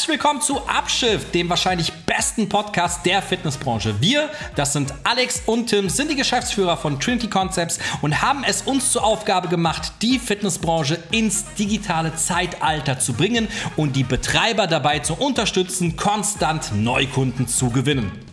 [0.00, 4.00] Herzlich willkommen zu Abschiff, dem wahrscheinlich besten Podcast der Fitnessbranche.
[4.00, 8.62] Wir, das sind Alex und Tim, sind die Geschäftsführer von Trinity Concepts und haben es
[8.62, 15.00] uns zur Aufgabe gemacht, die Fitnessbranche ins digitale Zeitalter zu bringen und die Betreiber dabei
[15.00, 18.29] zu unterstützen, konstant Neukunden zu gewinnen.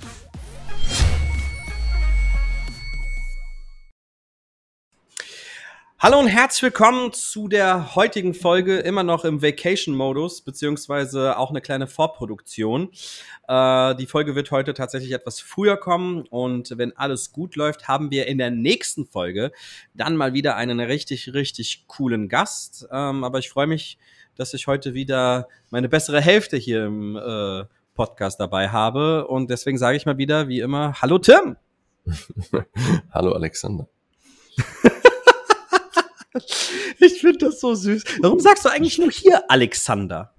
[5.99, 11.59] Hallo und herzlich willkommen zu der heutigen Folge, immer noch im Vacation-Modus, beziehungsweise auch eine
[11.59, 12.91] kleine Vorproduktion.
[13.47, 18.11] Äh, die Folge wird heute tatsächlich etwas früher kommen und wenn alles gut läuft, haben
[18.11, 19.51] wir in der nächsten Folge
[19.95, 22.87] dann mal wieder einen richtig, richtig coolen Gast.
[22.91, 23.97] Ähm, aber ich freue mich,
[24.35, 27.63] dass ich heute wieder meine bessere Hälfte hier im äh,
[27.95, 31.55] Podcast dabei habe und deswegen sage ich mal wieder, wie immer, hallo Tim!
[33.11, 33.87] hallo Alexander.
[36.99, 38.03] Ich finde das so süß.
[38.21, 40.33] Warum sagst du eigentlich nur hier Alexander?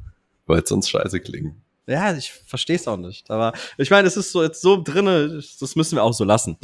[0.47, 1.55] Weil es sonst scheiße klingt.
[1.87, 3.30] Ja, ich verstehe es auch nicht.
[3.30, 6.59] Aber ich meine, es ist so jetzt so drinne, das müssen wir auch so lassen.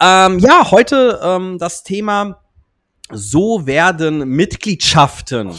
[0.00, 2.44] Ähm, ja, heute ähm, das Thema:
[3.10, 5.52] So werden Mitgliedschaften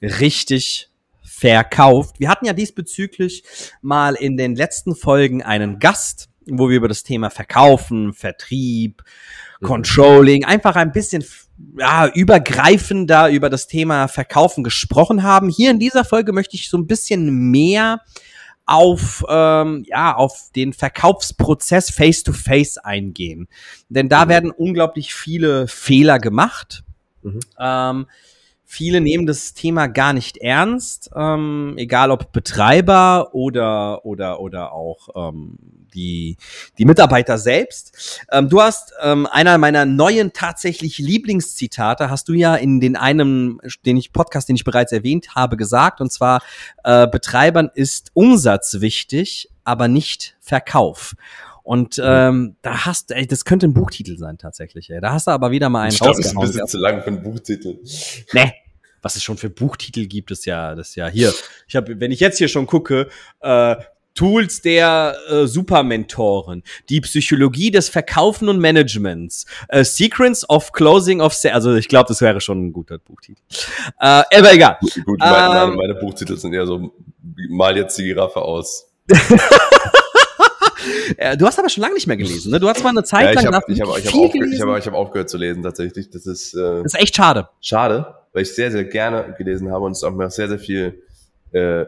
[0.00, 0.88] richtig
[1.22, 2.20] verkauft.
[2.20, 3.44] Wir hatten ja diesbezüglich
[3.82, 9.02] mal in den letzten Folgen einen Gast, wo wir über das Thema Verkaufen, Vertrieb,
[9.60, 9.66] mhm.
[9.66, 11.22] Controlling, einfach ein bisschen
[11.78, 15.48] ja, übergreifender über das Thema Verkaufen gesprochen haben.
[15.48, 18.00] Hier in dieser Folge möchte ich so ein bisschen mehr
[18.66, 23.46] auf ähm, ja auf den Verkaufsprozess face to face eingehen,
[23.88, 24.28] denn da mhm.
[24.30, 26.82] werden unglaublich viele Fehler gemacht.
[27.22, 27.40] Mhm.
[27.58, 28.06] Ähm,
[28.74, 35.08] viele nehmen das Thema gar nicht ernst, ähm, egal ob Betreiber oder oder oder auch
[35.14, 35.58] ähm,
[35.94, 36.36] die,
[36.76, 38.20] die Mitarbeiter selbst.
[38.32, 43.60] Ähm, du hast ähm, einer meiner neuen tatsächlich Lieblingszitate, hast du ja in den einem,
[43.86, 46.00] den ich Podcast, den ich bereits erwähnt habe, gesagt.
[46.00, 46.42] Und zwar,
[46.82, 51.14] äh, Betreibern ist Umsatz wichtig, aber nicht Verkauf.
[51.62, 54.90] Und ähm, da hast ey, das könnte ein Buchtitel sein tatsächlich.
[54.90, 55.00] Ey.
[55.00, 57.06] Da hast du aber wieder mal einen Ich glaube, ist ein bisschen zu lang für
[57.06, 57.78] einen Buchtitel.
[58.34, 58.52] Nee,
[59.04, 61.32] was es schon für Buchtitel gibt, ist ja, das ist ja hier.
[61.68, 63.08] Ich habe, wenn ich jetzt hier schon gucke,
[63.40, 63.76] äh,
[64.14, 71.34] Tools der äh, Supermentoren, die Psychologie des Verkaufen und Managements, äh, Secrets of Closing of
[71.34, 71.54] Sales.
[71.54, 73.42] Also ich glaube, das wäre schon ein guter Buchtitel.
[74.00, 74.78] Äh, aber egal.
[74.80, 76.94] Gut, gut meine, ähm, meine, Buchtitel sind eher so,
[77.50, 78.86] mal jetzt die Giraffe aus.
[81.36, 82.60] du hast aber schon lange nicht mehr gelesen, ne?
[82.60, 84.78] Du hast mal eine Zeit ja, lang hab, ich hab, ich hab aufgehört, ich hab,
[84.78, 86.10] ich hab aufgehört zu lesen tatsächlich.
[86.10, 87.48] Das ist, äh, das ist echt schade.
[87.60, 91.02] Schade, weil ich sehr, sehr gerne gelesen habe und es auch mir sehr, sehr viel
[91.52, 91.86] äh,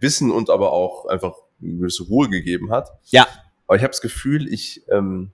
[0.00, 2.88] Wissen und aber auch einfach eine gewisse Ruhe gegeben hat.
[3.06, 3.26] Ja.
[3.66, 5.30] Aber ich habe das Gefühl, ich ähm,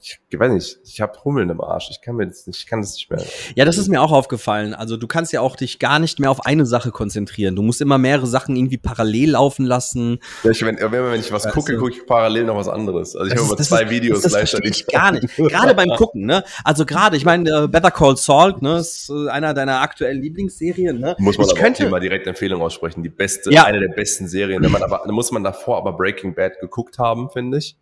[0.00, 1.88] ich weiß nicht, ich habe Hummeln im Arsch.
[1.90, 3.22] Ich kann mir das nicht, ich kann das nicht mehr.
[3.56, 4.72] Ja, das ist mir auch aufgefallen.
[4.72, 7.56] Also du kannst ja auch dich gar nicht mehr auf eine Sache konzentrieren.
[7.56, 10.20] Du musst immer mehrere Sachen irgendwie parallel laufen lassen.
[10.44, 13.16] Ja, ich, wenn, wenn ich was weißt gucke, gucke ich parallel noch was anderes.
[13.16, 14.86] Also ich habe immer zwei ist, Videos das, gleichzeitig.
[14.86, 15.34] gar nicht.
[15.36, 16.44] Gerade beim Gucken, ne?
[16.62, 21.00] Also gerade, ich meine, äh, Better Call Saul, ne, ist äh, einer deiner aktuellen Lieblingsserien,
[21.00, 21.16] ne?
[21.18, 23.02] Muss man ich aber könnte, auch mal direkt Empfehlung aussprechen.
[23.02, 23.64] Die beste, ja.
[23.64, 24.62] eine der besten Serien.
[24.62, 27.76] Wenn man aber, muss man davor aber Breaking Bad geguckt haben, finde ich.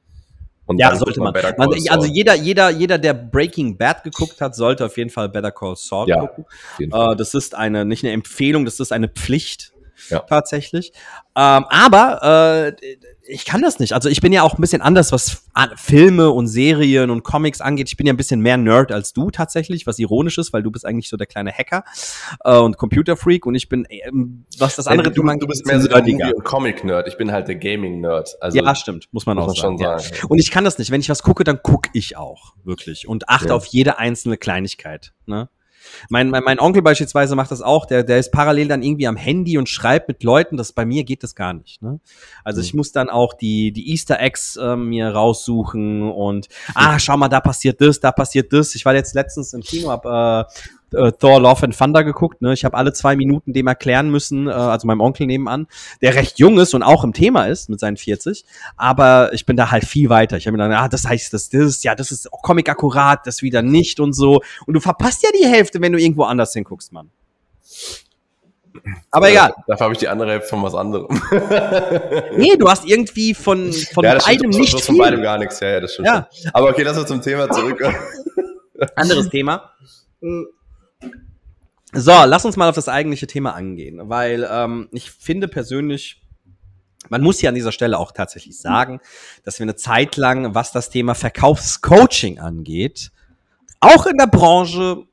[0.66, 1.32] Und ja, sollte man.
[1.32, 5.52] man also jeder, jeder, jeder, der Breaking Bad geguckt hat, sollte auf jeden Fall Better
[5.52, 6.44] Call Saul ja, gucken.
[6.78, 9.72] Äh, das ist eine, nicht eine Empfehlung, das ist eine Pflicht
[10.08, 10.20] ja.
[10.20, 10.92] tatsächlich.
[11.36, 12.96] Ähm, aber äh,
[13.28, 13.92] ich kann das nicht.
[13.92, 15.44] Also ich bin ja auch ein bisschen anders, was
[15.76, 17.88] Filme und Serien und Comics angeht.
[17.88, 20.70] Ich bin ja ein bisschen mehr Nerd als du tatsächlich, was ironisch ist, weil du
[20.70, 21.84] bist eigentlich so der kleine Hacker
[22.44, 24.10] äh, und Computerfreak und ich bin, äh,
[24.58, 26.02] was das andere du, du, du bist mehr so der
[26.44, 27.08] Comic-Nerd.
[27.08, 28.36] Ich bin halt der Gaming-Nerd.
[28.40, 30.00] Also, ja, stimmt, muss man muss auch man sagen.
[30.00, 30.16] sagen.
[30.22, 30.28] Ja.
[30.28, 30.90] Und ich kann das nicht.
[30.90, 33.54] Wenn ich was gucke, dann gucke ich auch wirklich und achte ja.
[33.54, 35.12] auf jede einzelne Kleinigkeit.
[35.26, 35.48] Ne?
[36.08, 39.16] Mein, mein, mein Onkel beispielsweise macht das auch, der, der ist parallel dann irgendwie am
[39.16, 41.82] Handy und schreibt mit Leuten, das bei mir geht das gar nicht.
[41.82, 42.00] Ne?
[42.44, 42.64] Also mhm.
[42.64, 47.28] ich muss dann auch die, die Easter Eggs äh, mir raussuchen und ah, schau mal,
[47.28, 48.74] da passiert das, da passiert das.
[48.74, 50.48] Ich war jetzt letztens im Kino, hab äh,
[50.92, 52.42] äh, Thor Love and Thunder geguckt.
[52.42, 52.52] Ne?
[52.52, 55.66] Ich habe alle zwei Minuten dem erklären müssen, äh, also meinem Onkel nebenan,
[56.02, 58.44] der recht jung ist und auch im Thema ist mit seinen 40.
[58.76, 60.36] Aber ich bin da halt viel weiter.
[60.36, 63.26] Ich habe mir dann, ah, das heißt, das, das ist, ja, das ist Comic akkurat,
[63.26, 64.40] das wieder nicht und so.
[64.66, 67.10] Und du verpasst ja die Hälfte, wenn du irgendwo anders hinguckst, Mann.
[69.10, 69.54] Aber egal.
[69.66, 71.08] Dafür habe ich die andere Hälfte von was anderem.
[72.36, 74.80] nee, du hast irgendwie von, von ja, beidem stimmt, nicht.
[74.80, 76.08] Von beidem gar nichts, ja, ja das stimmt.
[76.08, 76.28] Ja.
[76.52, 77.82] Aber okay, lass uns zum Thema zurück.
[78.94, 79.72] Anderes Thema.
[81.98, 86.20] So, lass uns mal auf das eigentliche Thema angehen, weil ähm, ich finde persönlich,
[87.08, 89.00] man muss hier an dieser Stelle auch tatsächlich sagen,
[89.44, 93.12] dass wir eine Zeit lang, was das Thema Verkaufscoaching angeht,
[93.80, 95.05] auch in der Branche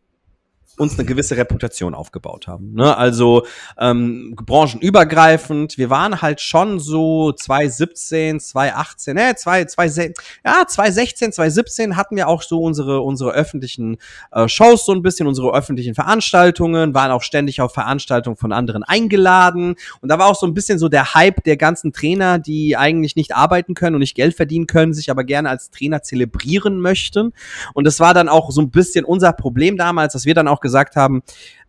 [0.84, 2.74] uns eine gewisse Reputation aufgebaut haben.
[2.74, 2.96] Ne?
[2.96, 3.46] Also
[3.80, 5.78] ähm, branchenübergreifend.
[5.78, 10.14] Wir waren halt schon so 2017, 2018, ne, 2, 2,
[10.46, 13.98] ja, 2016, 2017 hatten wir auch so unsere unsere öffentlichen
[14.32, 18.84] äh, Shows so ein bisschen, unsere öffentlichen Veranstaltungen, waren auch ständig auf Veranstaltungen von anderen
[18.84, 22.78] eingeladen und da war auch so ein bisschen so der Hype der ganzen Trainer, die
[22.78, 26.80] eigentlich nicht arbeiten können und nicht Geld verdienen können, sich aber gerne als Trainer zelebrieren
[26.80, 27.34] möchten
[27.74, 30.60] und das war dann auch so ein bisschen unser Problem damals, dass wir dann auch
[30.60, 31.24] gesagt haben,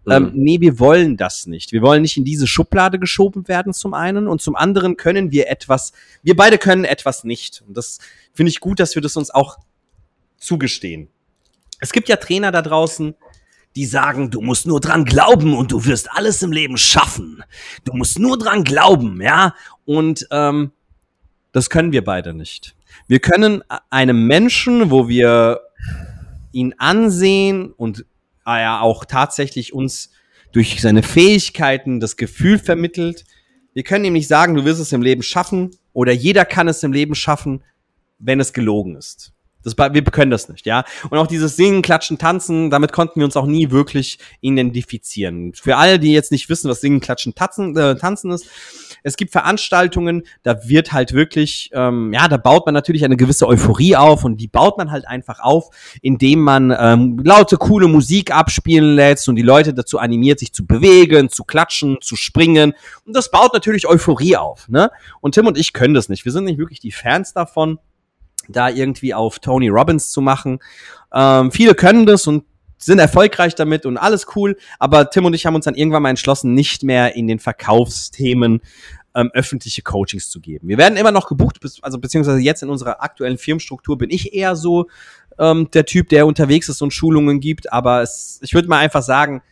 [0.06, 0.30] ähm, mhm.
[0.34, 1.72] nee, wir wollen das nicht.
[1.72, 4.28] Wir wollen nicht in diese Schublade geschoben werden, zum einen.
[4.28, 5.92] Und zum anderen können wir etwas,
[6.22, 7.62] wir beide können etwas nicht.
[7.66, 7.98] Und das
[8.32, 9.58] finde ich gut, dass wir das uns auch
[10.38, 11.08] zugestehen.
[11.80, 13.14] Es gibt ja Trainer da draußen,
[13.76, 17.42] die sagen, du musst nur dran glauben und du wirst alles im Leben schaffen.
[17.84, 19.54] Du musst nur dran glauben, ja.
[19.84, 20.72] Und ähm,
[21.52, 22.76] das können wir beide nicht.
[23.08, 25.60] Wir können einem Menschen, wo wir
[26.52, 28.04] ihn ansehen und
[28.44, 30.10] er auch tatsächlich uns
[30.52, 33.24] durch seine Fähigkeiten das Gefühl vermittelt.
[33.74, 36.82] Wir können ihm nicht sagen, du wirst es im Leben schaffen oder jeder kann es
[36.82, 37.64] im Leben schaffen,
[38.18, 39.33] wenn es gelogen ist.
[39.64, 40.84] Das, wir können das nicht, ja.
[41.10, 45.52] Und auch dieses Singen, Klatschen, Tanzen, damit konnten wir uns auch nie wirklich identifizieren.
[45.54, 48.46] Für alle, die jetzt nicht wissen, was Singen, Klatschen, Tanzen, äh, Tanzen ist,
[49.02, 53.46] es gibt Veranstaltungen, da wird halt wirklich, ähm, ja, da baut man natürlich eine gewisse
[53.46, 55.70] Euphorie auf und die baut man halt einfach auf,
[56.00, 60.66] indem man ähm, laute, coole Musik abspielen lässt und die Leute dazu animiert, sich zu
[60.66, 62.74] bewegen, zu klatschen, zu springen.
[63.04, 64.90] Und das baut natürlich Euphorie auf, ne?
[65.20, 66.24] Und Tim und ich können das nicht.
[66.24, 67.78] Wir sind nicht wirklich die Fans davon
[68.48, 70.58] da irgendwie auf Tony Robbins zu machen.
[71.12, 72.44] Ähm, viele können das und
[72.78, 76.10] sind erfolgreich damit und alles cool, aber Tim und ich haben uns dann irgendwann mal
[76.10, 78.60] entschlossen, nicht mehr in den Verkaufsthemen
[79.14, 80.68] ähm, öffentliche Coachings zu geben.
[80.68, 84.56] Wir werden immer noch gebucht, also beziehungsweise jetzt in unserer aktuellen Firmenstruktur bin ich eher
[84.56, 84.88] so
[85.38, 89.02] ähm, der Typ, der unterwegs ist und Schulungen gibt, aber es, ich würde mal einfach
[89.02, 89.42] sagen,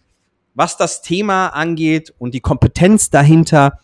[0.55, 3.79] was das Thema angeht und die Kompetenz dahinter,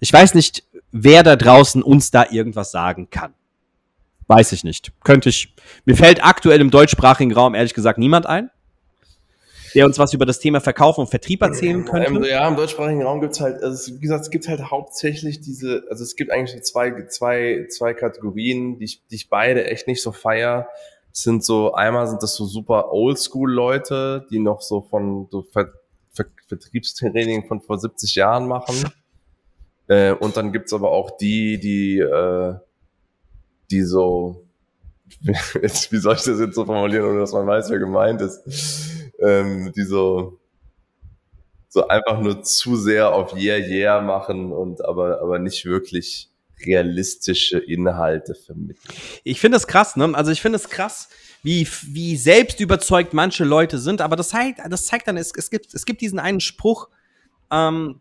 [0.00, 3.34] ich weiß nicht, wer da draußen uns da irgendwas sagen kann.
[4.28, 4.92] Weiß ich nicht.
[5.02, 5.54] Könnte ich.
[5.86, 8.50] Mir fällt aktuell im deutschsprachigen Raum ehrlich gesagt niemand ein,
[9.74, 12.28] der uns was über das Thema Verkauf und Vertrieb erzählen könnte.
[12.28, 16.04] Ja, im deutschsprachigen Raum gibt's halt, also wie gesagt, es gibt halt hauptsächlich diese, also
[16.04, 20.12] es gibt eigentlich zwei, zwei, zwei Kategorien, die ich, die ich beide echt nicht so
[20.12, 20.68] feier.
[21.12, 25.72] sind so, einmal sind das so super Oldschool-Leute, die noch so von so Ver,
[26.12, 28.90] Ver, Vertriebstraining von vor 70 Jahren machen.
[29.86, 32.54] Äh, und dann gibt's aber auch die, die äh,
[33.70, 34.44] die so,
[35.62, 38.42] jetzt, wie soll ich das jetzt so formulieren, ohne dass man weiß, wer gemeint ist,
[39.20, 40.38] ähm, die so,
[41.68, 46.30] so einfach nur zu sehr auf Yeah, Yeah machen und aber, aber nicht wirklich
[46.64, 48.94] realistische Inhalte vermitteln.
[49.24, 50.10] Ich finde es krass, ne?
[50.14, 51.08] Also ich finde es krass,
[51.42, 55.50] wie, wie selbst überzeugt manche Leute sind, aber das zeigt, das zeigt dann, es, es,
[55.50, 56.88] gibt, es gibt diesen einen Spruch,
[57.50, 58.00] ähm,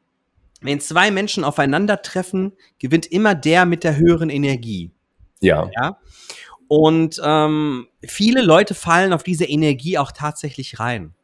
[0.62, 4.92] wenn zwei Menschen aufeinandertreffen, gewinnt immer der mit der höheren Energie.
[5.39, 5.69] Ja.
[5.80, 5.98] ja?
[6.68, 11.16] Und ähm, viele Leute fallen auf diese Energie auch tatsächlich rein.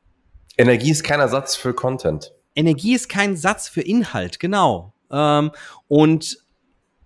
[0.58, 2.34] Energie ist kein Ersatz für Content.
[2.56, 4.94] Energie ist kein Satz für Inhalt, genau.
[5.12, 5.52] Ähm,
[5.88, 6.43] und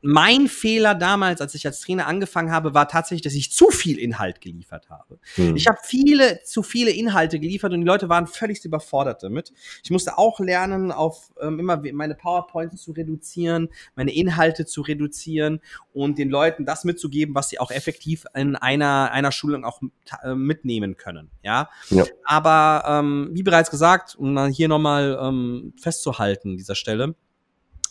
[0.02, 3.98] mein Fehler damals, als ich als Trainer angefangen habe, war tatsächlich, dass ich zu viel
[3.98, 5.20] Inhalt geliefert habe.
[5.36, 5.56] Hm.
[5.56, 9.54] Ich habe viele, zu viele Inhalte geliefert und die Leute waren völlig überfordert damit.
[9.84, 15.62] Ich musste auch lernen, auf ähm, immer meine PowerPoints zu reduzieren, meine Inhalte zu reduzieren
[15.94, 19.82] und den Leuten das mitzugeben, was sie auch effektiv in einer, einer Schulung auch
[20.24, 21.30] äh, mitnehmen können.
[21.44, 21.70] Ja.
[21.90, 22.06] ja.
[22.24, 27.16] Aber ähm, wie bereits gesagt, um hier nochmal ähm, festzuhalten, dieser Stelle,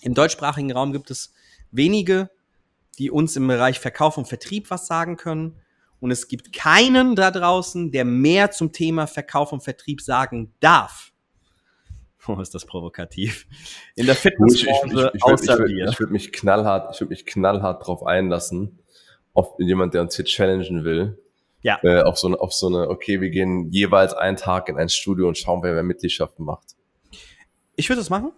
[0.03, 1.33] im deutschsprachigen Raum gibt es
[1.71, 2.31] wenige,
[2.99, 5.61] die uns im Bereich Verkauf und Vertrieb was sagen können.
[6.01, 11.13] Und es gibt keinen da draußen, der mehr zum Thema Verkauf und Vertrieb sagen darf.
[12.29, 13.47] Oh, ist das provokativ.
[13.95, 17.11] In der Fitnessbranche ich, ich, ich, ich, ich, ich, ich würde mich knallhart, ich würde
[17.11, 18.81] mich knallhart drauf einlassen,
[19.33, 21.23] auf jemand, der uns hier challengen will.
[21.63, 21.79] Ja.
[21.85, 24.89] Äh, auf so eine, auf so eine, okay, wir gehen jeweils einen Tag in ein
[24.89, 26.75] Studio und schauen, wer wer Mitgliedschaften macht.
[27.77, 28.33] Ich würde das machen.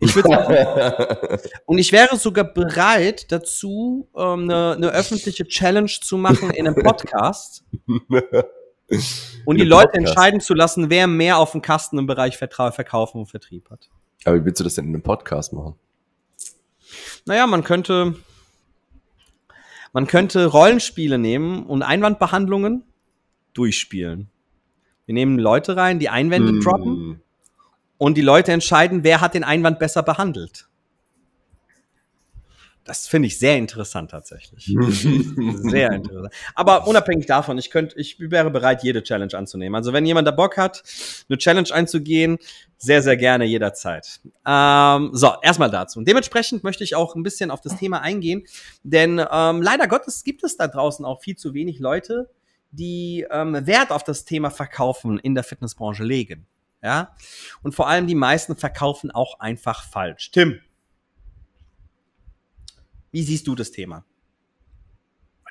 [0.00, 6.50] Ich würde und ich wäre sogar bereit dazu, ähm, eine, eine öffentliche Challenge zu machen
[6.50, 7.64] in einem Podcast.
[9.44, 9.94] und die Leute Podcast.
[9.94, 13.90] entscheiden zu lassen, wer mehr auf dem Kasten im Bereich Vertra Verkaufen und Vertrieb hat.
[14.24, 15.74] Aber wie willst du das denn in einem Podcast machen?
[17.26, 18.16] Naja, man könnte,
[19.92, 22.84] man könnte Rollenspiele nehmen und Einwandbehandlungen
[23.52, 24.30] durchspielen.
[25.04, 26.60] Wir nehmen Leute rein, die Einwände mm.
[26.60, 27.22] droppen
[28.00, 30.66] und die Leute entscheiden, wer hat den Einwand besser behandelt.
[32.82, 34.64] Das finde ich sehr interessant tatsächlich.
[34.74, 36.32] sehr interessant.
[36.54, 39.74] Aber unabhängig davon, ich könnte, ich wäre bereit, jede Challenge anzunehmen.
[39.74, 40.82] Also wenn jemand da Bock hat,
[41.28, 42.38] eine Challenge einzugehen,
[42.78, 44.20] sehr, sehr gerne jederzeit.
[44.46, 45.98] Ähm, so, erstmal dazu.
[45.98, 48.46] Und dementsprechend möchte ich auch ein bisschen auf das Thema eingehen,
[48.82, 52.30] denn ähm, leider Gottes gibt es da draußen auch viel zu wenig Leute,
[52.70, 56.46] die ähm, Wert auf das Thema Verkaufen in der Fitnessbranche legen.
[56.82, 57.14] Ja,
[57.62, 60.30] und vor allem die meisten verkaufen auch einfach falsch.
[60.30, 60.60] Tim,
[63.10, 64.04] wie siehst du das Thema?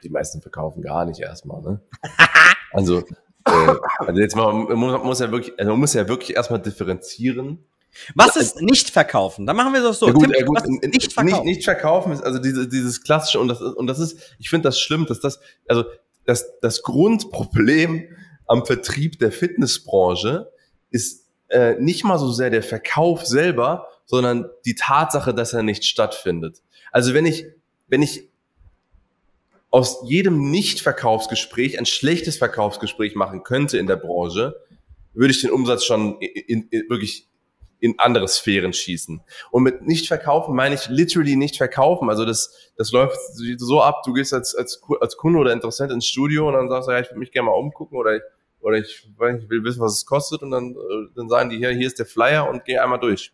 [0.04, 1.82] Die meisten verkaufen gar nicht erstmal, ne?
[2.72, 6.62] also, äh, also jetzt mal, man muss ja wirklich, also man muss ja wirklich erstmal
[6.62, 7.66] differenzieren.
[8.16, 9.46] Was ist nicht verkaufen?
[9.46, 10.08] Dann machen wir das so.
[10.08, 11.46] Ja, gut, Tim, ja, gut, nicht verkaufen.
[11.46, 14.50] Nicht, nicht, verkaufen ist also diese, dieses klassische und das ist, und das ist, ich
[14.50, 15.84] finde das schlimm, dass das, also
[16.26, 18.08] das, das Grundproblem
[18.48, 20.52] am Vertrieb der Fitnessbranche
[20.90, 25.84] ist äh, nicht mal so sehr der Verkauf selber, sondern die Tatsache, dass er nicht
[25.86, 26.62] stattfindet.
[26.92, 27.46] Also wenn ich,
[27.88, 28.30] wenn ich
[29.72, 34.56] aus jedem Nicht-Verkaufsgespräch ein schlechtes Verkaufsgespräch machen könnte in der Branche,
[35.14, 37.28] würde ich den Umsatz schon in, in, in, wirklich
[37.80, 39.22] in andere Sphären schießen.
[39.52, 42.10] Und mit nicht verkaufen meine ich literally nicht verkaufen.
[42.10, 43.18] Also das, das läuft
[43.58, 46.88] so ab, du gehst als, als, als Kunde oder Interessent ins Studio und dann sagst
[46.88, 48.22] du, ja, ich will mich gerne mal umgucken oder ich,
[48.62, 51.72] oder ich, ich will wissen, was es kostet und dann, äh, dann sagen die hier,
[51.72, 53.32] hier ist der Flyer und geh einmal durch.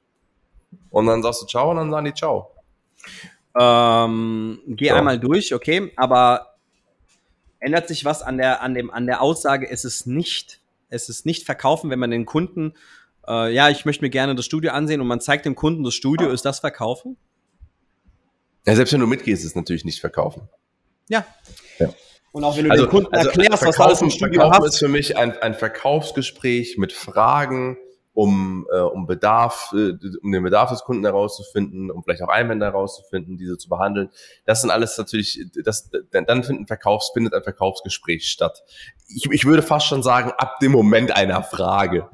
[0.89, 2.51] Und dann sagst du ciao und dann sagen die ciao.
[3.57, 4.95] Ähm, geh ja.
[4.95, 6.55] einmal durch, okay, aber
[7.59, 11.25] ändert sich was an der, an dem, an der Aussage, es ist nicht, es ist
[11.25, 12.73] nicht verkaufen, wenn man den Kunden,
[13.27, 15.93] äh, ja, ich möchte mir gerne das Studio ansehen und man zeigt dem Kunden das
[15.93, 17.17] Studio, ist das verkaufen?
[18.65, 20.49] Ja, selbst wenn du mitgehst, ist es natürlich nicht verkaufen.
[21.07, 21.25] Ja.
[21.79, 21.93] ja.
[22.35, 24.73] Und auch wenn du also, den Kunden also erklärst, was alles im Studio Verkaufen hast.
[24.73, 27.77] ist für mich ein, ein Verkaufsgespräch mit Fragen,
[28.11, 32.65] um, äh, um Bedarf, äh, um den Bedarf des Kunden herauszufinden, um vielleicht auch Einwände
[32.65, 34.09] herauszufinden, diese zu behandeln.
[34.43, 38.63] Das sind alles natürlich, das, dann findet ein Verkaufs, findet ein Verkaufsgespräch statt.
[39.07, 42.09] Ich, ich würde fast schon sagen, ab dem Moment einer Frage.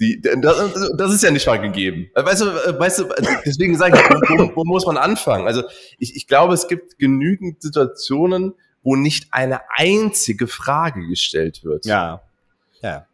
[0.00, 2.08] Die, das, das ist ja nicht mal gegeben.
[2.14, 3.04] Weißt du, weißt du,
[3.44, 5.46] deswegen sage ich, wo, wo muss man anfangen?
[5.46, 5.62] Also
[5.98, 11.84] ich, ich glaube, es gibt genügend Situationen, wo nicht eine einzige Frage gestellt wird.
[11.86, 12.22] Ja.
[12.80, 13.06] Ja.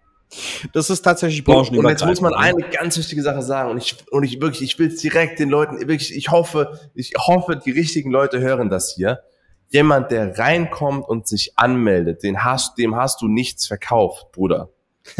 [0.72, 2.02] Das ist tatsächlich branchenübergreifend.
[2.02, 4.78] Und jetzt muss man eine ganz wichtige Sache sagen und ich, und ich wirklich, ich
[4.78, 8.94] will es direkt den Leuten, wirklich, ich hoffe, ich hoffe, die richtigen Leute hören das
[8.94, 9.20] hier.
[9.68, 14.70] Jemand, der reinkommt und sich anmeldet, den hast, dem hast du nichts verkauft, Bruder.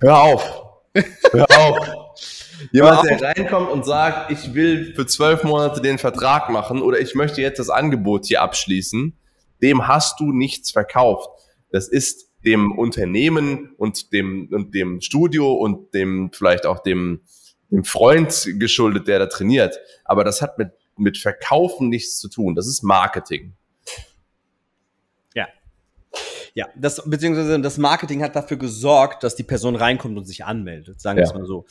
[0.00, 0.62] Hör auf.
[1.32, 2.07] Hör auf.
[2.72, 7.14] Jemand, der reinkommt und sagt, ich will für zwölf Monate den Vertrag machen oder ich
[7.14, 9.16] möchte jetzt das Angebot hier abschließen,
[9.62, 11.28] dem hast du nichts verkauft.
[11.70, 17.22] Das ist dem Unternehmen und dem, und dem Studio und dem, vielleicht auch dem,
[17.70, 19.78] dem Freund geschuldet, der da trainiert.
[20.04, 22.54] Aber das hat mit, mit Verkaufen nichts zu tun.
[22.54, 23.54] Das ist Marketing.
[25.34, 25.48] Ja.
[26.58, 31.00] Ja, das, beziehungsweise das Marketing hat dafür gesorgt, dass die Person reinkommt und sich anmeldet,
[31.00, 31.30] sagen wir ja.
[31.30, 31.66] es mal so.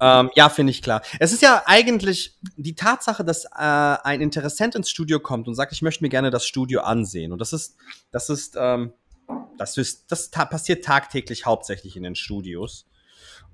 [0.00, 1.02] Ähm, ja, finde ich klar.
[1.18, 5.72] Es ist ja eigentlich die Tatsache, dass äh, ein Interessent ins Studio kommt und sagt,
[5.72, 7.32] ich möchte mir gerne das Studio ansehen.
[7.32, 7.76] Und das ist,
[8.12, 8.94] das ist, ähm,
[9.58, 12.86] das ist, das ta passiert tagtäglich hauptsächlich in den Studios.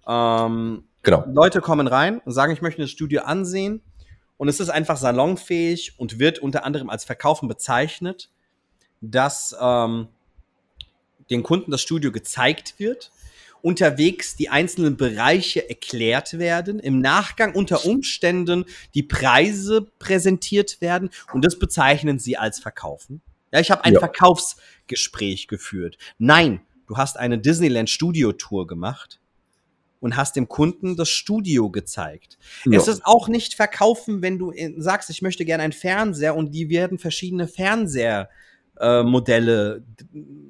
[0.07, 1.25] Ähm, genau.
[1.27, 3.83] Leute kommen rein und sagen, ich möchte das Studio ansehen.
[4.37, 8.31] Und es ist einfach salonfähig und wird unter anderem als Verkaufen bezeichnet,
[9.01, 10.11] dass ähm,
[11.31, 13.11] den Kunden das Studio gezeigt wird
[13.67, 18.65] unterwegs die einzelnen Bereiche erklärt werden, im Nachgang unter Umständen
[18.95, 23.23] die Preise präsentiert werden und das bezeichnen sie als Verkaufen.
[23.53, 23.99] Ja, ich habe ein ja.
[23.99, 25.99] Verkaufsgespräch geführt.
[26.19, 29.19] Nein, du hast eine Disneyland Studio Tour gemacht
[29.99, 32.39] und hast dem Kunden das Studio gezeigt.
[32.67, 32.79] Ja.
[32.79, 36.69] Es ist auch nicht verkaufen, wenn du sagst, ich möchte gerne einen Fernseher und die
[36.69, 38.29] werden verschiedene Fernseher
[38.81, 39.83] äh, Modelle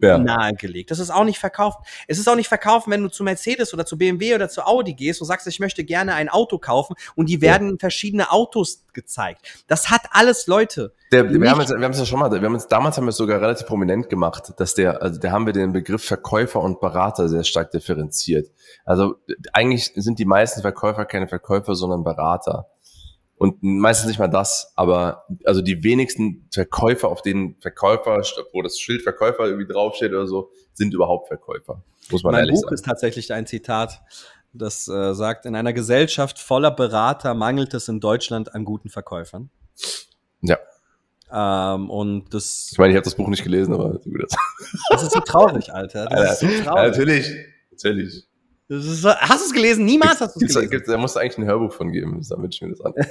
[0.03, 0.19] ja.
[0.19, 0.91] nahegelegt.
[0.91, 1.79] Das ist auch nicht verkauft.
[2.07, 4.95] Es ist auch nicht verkauft, wenn du zu Mercedes oder zu BMW oder zu Audi
[4.95, 7.77] gehst und sagst, ich möchte gerne ein Auto kaufen und die werden ja.
[7.79, 9.65] verschiedene Autos gezeigt.
[9.67, 10.93] Das hat alles Leute.
[11.13, 13.05] Der, wir, haben es, wir haben es ja schon mal, wir haben es, damals haben
[13.05, 16.61] wir es sogar relativ prominent gemacht, dass der, also da haben wir den Begriff Verkäufer
[16.61, 18.51] und Berater sehr stark differenziert.
[18.85, 19.17] Also
[19.53, 22.67] eigentlich sind die meisten Verkäufer keine Verkäufer, sondern Berater.
[23.39, 28.79] Und meistens nicht mal das, aber also die wenigsten Verkäufer, auf denen Verkäufer, wo das
[28.79, 31.83] Schild Verkäufer irgendwie draufsteht oder so, sind überhaupt Verkäufer.
[32.11, 32.75] Muss man mein ehrlich Buch sagen.
[32.75, 34.01] ist tatsächlich ein Zitat,
[34.55, 39.51] das äh, sagt, in einer Gesellschaft voller Berater mangelt es in Deutschland an guten Verkäufern.
[40.41, 40.57] Ja.
[41.31, 42.71] Ähm, und das.
[42.73, 44.01] Ich meine, ich habe das Buch nicht gelesen, aber
[44.91, 46.07] das ist so traurig, Alter.
[46.07, 46.91] Das Alter, ist so traurig.
[46.91, 47.33] Natürlich,
[47.71, 48.27] natürlich.
[48.69, 49.85] Ist, hast du es gelesen?
[49.85, 50.83] Niemals hast du es gelesen.
[50.87, 52.95] Da musst du eigentlich ein Hörbuch von geben, damit ich mir das an.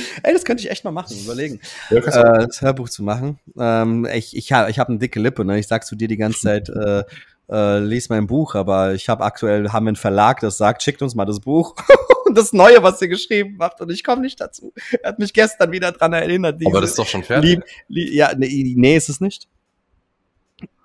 [0.22, 1.60] Ey, das könnte ich echt mal machen, überlegen.
[1.90, 3.38] Ja, äh, das Hörbuch zu machen.
[3.58, 5.58] Ähm, ich ich habe ich hab eine dicke Lippe, ne?
[5.58, 7.04] Ich sag zu dir die ganze Zeit, äh,
[7.50, 11.14] äh, lies mein Buch, aber ich habe aktuell haben einen Verlag, das sagt, schickt uns
[11.14, 11.74] mal das Buch.
[12.34, 14.72] das Neue, was ihr geschrieben habt, und ich komme nicht dazu.
[15.02, 16.60] Er hat mich gestern wieder dran erinnert.
[16.64, 17.50] aber das ist doch schon fertig.
[17.50, 19.48] Lieb, lieb, ja, nee, nee, ist es nicht.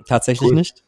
[0.08, 0.56] Tatsächlich cool.
[0.56, 0.85] nicht.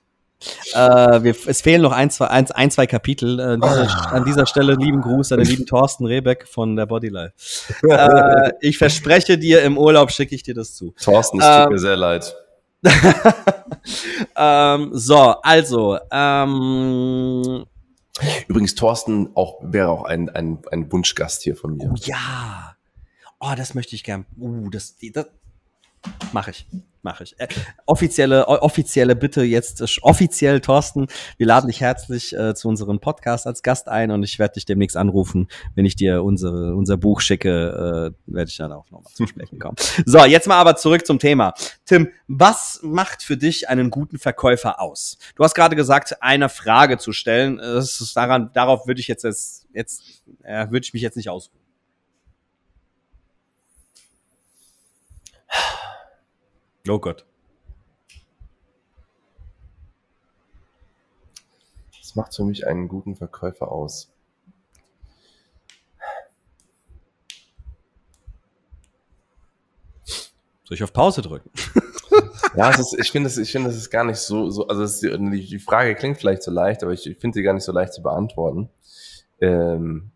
[0.74, 3.40] Äh, wir, es fehlen noch ein, zwei, ein, ein, zwei Kapitel.
[3.40, 4.16] Äh, dieser, oh.
[4.16, 7.34] An dieser Stelle lieben Gruß an den lieben Thorsten Rebeck von der Bodylife.
[7.84, 10.94] äh, ich verspreche dir, im Urlaub schicke ich dir das zu.
[11.02, 12.36] Thorsten, es tut ähm, mir sehr leid.
[14.36, 15.98] ähm, so, also.
[16.12, 17.66] Ähm,
[18.48, 21.92] Übrigens, Thorsten auch, wäre auch ein, ein, ein Wunschgast hier von mir.
[21.92, 22.76] Oh, ja.
[23.40, 24.26] Oh, das möchte ich gern.
[24.40, 25.28] Uh, das, das
[26.32, 26.66] mache ich
[27.08, 27.40] mache ich.
[27.40, 27.48] Äh,
[27.86, 33.48] offizielle, offizielle Bitte jetzt, äh, offiziell, Thorsten, wir laden dich herzlich äh, zu unserem Podcast
[33.48, 37.22] als Gast ein und ich werde dich demnächst anrufen, wenn ich dir unsere, unser Buch
[37.22, 39.78] schicke, äh, werde ich dann auch nochmal zu sprechen kommen.
[40.06, 41.54] So, jetzt mal aber zurück zum Thema.
[41.86, 45.18] Tim, was macht für dich einen guten Verkäufer aus?
[45.36, 47.58] Du hast gerade gesagt, eine Frage zu stellen.
[47.58, 51.30] Das ist daran, darauf würde ich jetzt, jetzt, jetzt äh, würde ich mich jetzt nicht
[51.30, 51.67] ausruhen.
[56.90, 57.26] Oh Gott.
[62.00, 64.10] Das macht für mich einen guten Verkäufer aus.
[70.64, 71.50] Soll ich auf Pause drücken?
[72.56, 75.02] ja, ist, ich finde, das, ich finde, das ist gar nicht so, so also ist,
[75.02, 77.72] die, die, Frage klingt vielleicht so leicht, aber ich, ich finde sie gar nicht so
[77.72, 78.70] leicht zu beantworten.
[79.40, 80.12] Ähm,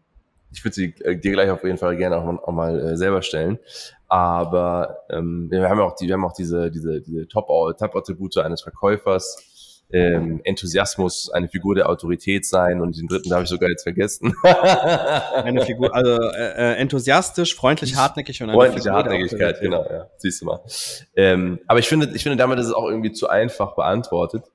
[0.54, 2.98] ich würde sie äh, dir gleich auf jeden Fall gerne auch, mal, auch mal äh,
[2.98, 3.60] selber stellen.
[4.08, 8.62] Aber ähm, wir haben auch die, wir haben auch diese, diese, diese Top-Attribute Top eines
[8.62, 9.48] Verkäufers.
[9.94, 14.34] Ähm, Enthusiasmus, eine Figur der Autorität sein und den dritten habe ich sogar jetzt vergessen.
[14.44, 20.08] eine Figur, also äh, äh, enthusiastisch, freundlich, hartnäckig und eine Freundliche Figur Hartnäckigkeit, genau, ja,
[20.16, 20.62] siehst du mal.
[21.18, 24.46] Ähm, aber ich finde, ich finde damit ist es auch irgendwie zu einfach beantwortet,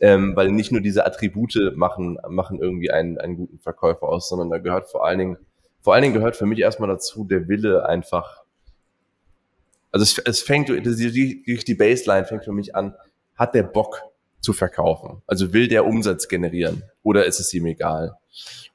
[0.00, 4.50] ähm, weil nicht nur diese Attribute machen, machen irgendwie einen, einen guten Verkäufer aus, sondern
[4.50, 5.36] da gehört vor allen Dingen,
[5.80, 8.44] vor allen Dingen gehört für mich erstmal dazu der Wille einfach
[9.90, 12.94] also es, es fängt, die, die, die Baseline fängt für mich an,
[13.36, 14.02] hat der Bock
[14.40, 15.22] zu verkaufen?
[15.26, 18.16] Also will der Umsatz generieren oder ist es ihm egal?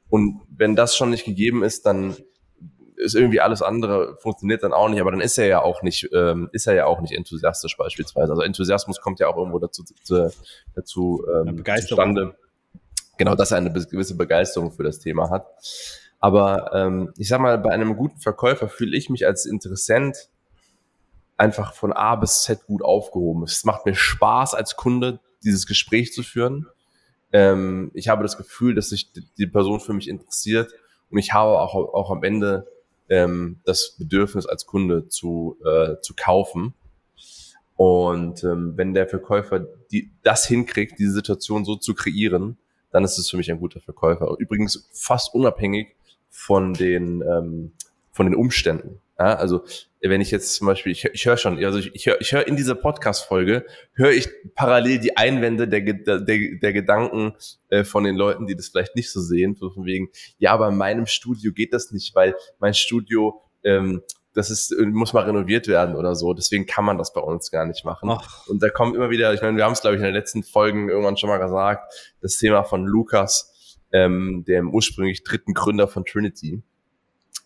[0.10, 2.16] Und wenn das schon nicht gegeben ist, dann
[3.04, 6.10] ist irgendwie alles andere funktioniert dann auch nicht, aber dann ist er ja auch nicht,
[6.14, 8.32] ähm, ist er ja auch nicht enthusiastisch beispielsweise.
[8.32, 10.32] Also Enthusiasmus kommt ja auch irgendwo dazu, zu,
[10.74, 12.36] dazu ähm, zustande.
[13.18, 15.46] Genau, dass er eine gewisse Begeisterung für das Thema hat.
[16.20, 20.30] Aber ähm, ich sag mal, bei einem guten Verkäufer fühle ich mich als Interessent
[21.38, 26.14] einfach von A bis Z gut aufgehoben Es macht mir Spaß als Kunde, dieses Gespräch
[26.14, 26.68] zu führen.
[27.34, 30.72] Ähm, ich habe das Gefühl, dass sich die Person für mich interessiert
[31.10, 32.68] und ich habe auch, auch am Ende
[33.10, 36.74] ähm, das Bedürfnis als Kunde zu, äh, zu kaufen.
[37.76, 42.58] Und ähm, wenn der Verkäufer die, das hinkriegt, diese Situation so zu kreieren,
[42.92, 44.36] dann ist es für mich ein guter Verkäufer.
[44.38, 45.96] Übrigens fast unabhängig
[46.30, 47.72] von den, ähm,
[48.12, 49.00] von den Umständen.
[49.20, 49.64] Ja, also
[50.10, 52.46] wenn ich jetzt zum Beispiel, ich, ich höre schon, also ich, ich höre ich hör
[52.46, 57.34] in dieser Podcast-Folge, höre ich parallel die Einwände der, der, der Gedanken
[57.70, 60.68] äh, von den Leuten, die das vielleicht nicht so sehen, so von wegen, ja, aber
[60.68, 64.02] in meinem Studio geht das nicht, weil mein Studio, ähm,
[64.34, 67.66] das ist, muss mal renoviert werden oder so, deswegen kann man das bei uns gar
[67.66, 68.10] nicht machen.
[68.12, 68.46] Ach.
[68.48, 70.44] Und da kommt immer wieder, ich meine, wir haben es, glaube ich, in den letzten
[70.44, 76.04] Folgen irgendwann schon mal gesagt, das Thema von Lukas, ähm, dem ursprünglich dritten Gründer von
[76.04, 76.62] Trinity,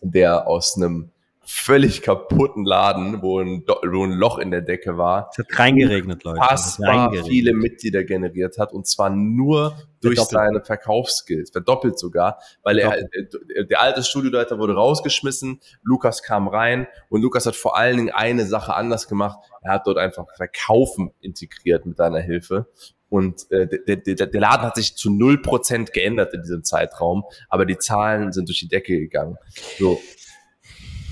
[0.00, 1.12] der aus einem
[1.50, 5.30] völlig kaputten Laden, wo ein, wo ein Loch in der Decke war.
[5.32, 6.38] Es hat reingeregnet, Leute.
[6.40, 12.98] Passbar viele Mitglieder generiert hat und zwar nur durch seine Verkaufsskills, verdoppelt sogar, weil er,
[12.98, 18.10] äh, der alte Studioleiter wurde rausgeschmissen, Lukas kam rein und Lukas hat vor allen Dingen
[18.10, 19.38] eine Sache anders gemacht.
[19.62, 22.66] Er hat dort einfach Verkaufen integriert mit seiner Hilfe
[23.08, 27.24] und äh, der, der, der Laden hat sich zu null Prozent geändert in diesem Zeitraum,
[27.48, 29.38] aber die Zahlen sind durch die Decke gegangen.
[29.78, 29.98] So,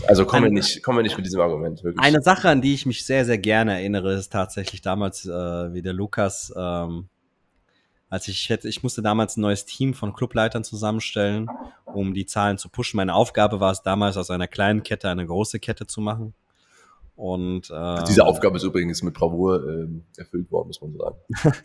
[0.06, 1.82] also kommen wir nicht, kommen wir nicht mit diesem Argument.
[1.82, 2.04] Wirklich.
[2.04, 5.82] Eine Sache, an die ich mich sehr, sehr gerne erinnere, ist tatsächlich damals, äh, wie
[5.82, 7.08] der Lukas, ähm,
[8.08, 11.48] als ich hätte, ich musste damals ein neues Team von Clubleitern zusammenstellen,
[11.84, 12.96] um die Zahlen zu pushen.
[12.96, 16.34] Meine Aufgabe war es damals, aus einer kleinen Kette eine große Kette zu machen.
[17.16, 21.16] Und ähm, Diese Aufgabe ist übrigens mit Bravour äh, erfüllt worden, muss man sagen.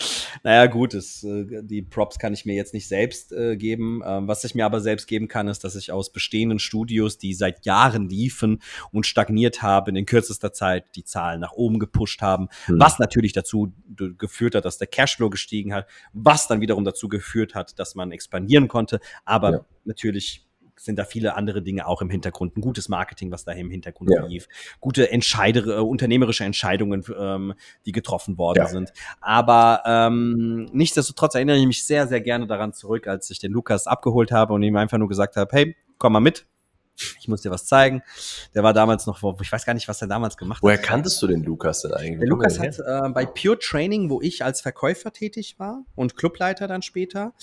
[0.44, 4.02] naja, gut, es, äh, die Props kann ich mir jetzt nicht selbst äh, geben.
[4.06, 7.34] Ähm, was ich mir aber selbst geben kann, ist, dass ich aus bestehenden Studios, die
[7.34, 8.62] seit Jahren liefen
[8.94, 12.80] und stagniert haben, in kürzester Zeit die Zahlen nach oben gepusht haben, hm.
[12.80, 13.74] was natürlich dazu
[14.18, 18.14] geführt hat, dass der Cashflow gestiegen hat, was dann wiederum dazu geführt hat, dass man
[18.14, 19.02] expandieren konnte.
[19.26, 19.66] Aber ja.
[19.84, 20.48] natürlich
[20.84, 22.58] sind da viele andere Dinge auch im Hintergrund.
[22.58, 24.26] Ein gutes Marketing, was da im Hintergrund ja.
[24.26, 24.48] lief.
[24.80, 27.54] Gute Entscheidere, äh, unternehmerische Entscheidungen, ähm,
[27.86, 28.68] die getroffen worden ja.
[28.68, 28.92] sind.
[29.20, 33.86] Aber ähm, nichtsdestotrotz erinnere ich mich sehr, sehr gerne daran zurück, als ich den Lukas
[33.86, 36.48] abgeholt habe und ihm einfach nur gesagt habe, hey, komm mal mit,
[37.20, 38.02] ich muss dir was zeigen.
[38.54, 40.84] Der war damals noch, ich weiß gar nicht, was er damals gemacht Woher hat.
[40.84, 42.20] Woher kanntest du den Lukas denn eigentlich?
[42.20, 46.68] Der Lukas hat äh, bei Pure Training, wo ich als Verkäufer tätig war und Clubleiter
[46.68, 47.34] dann später,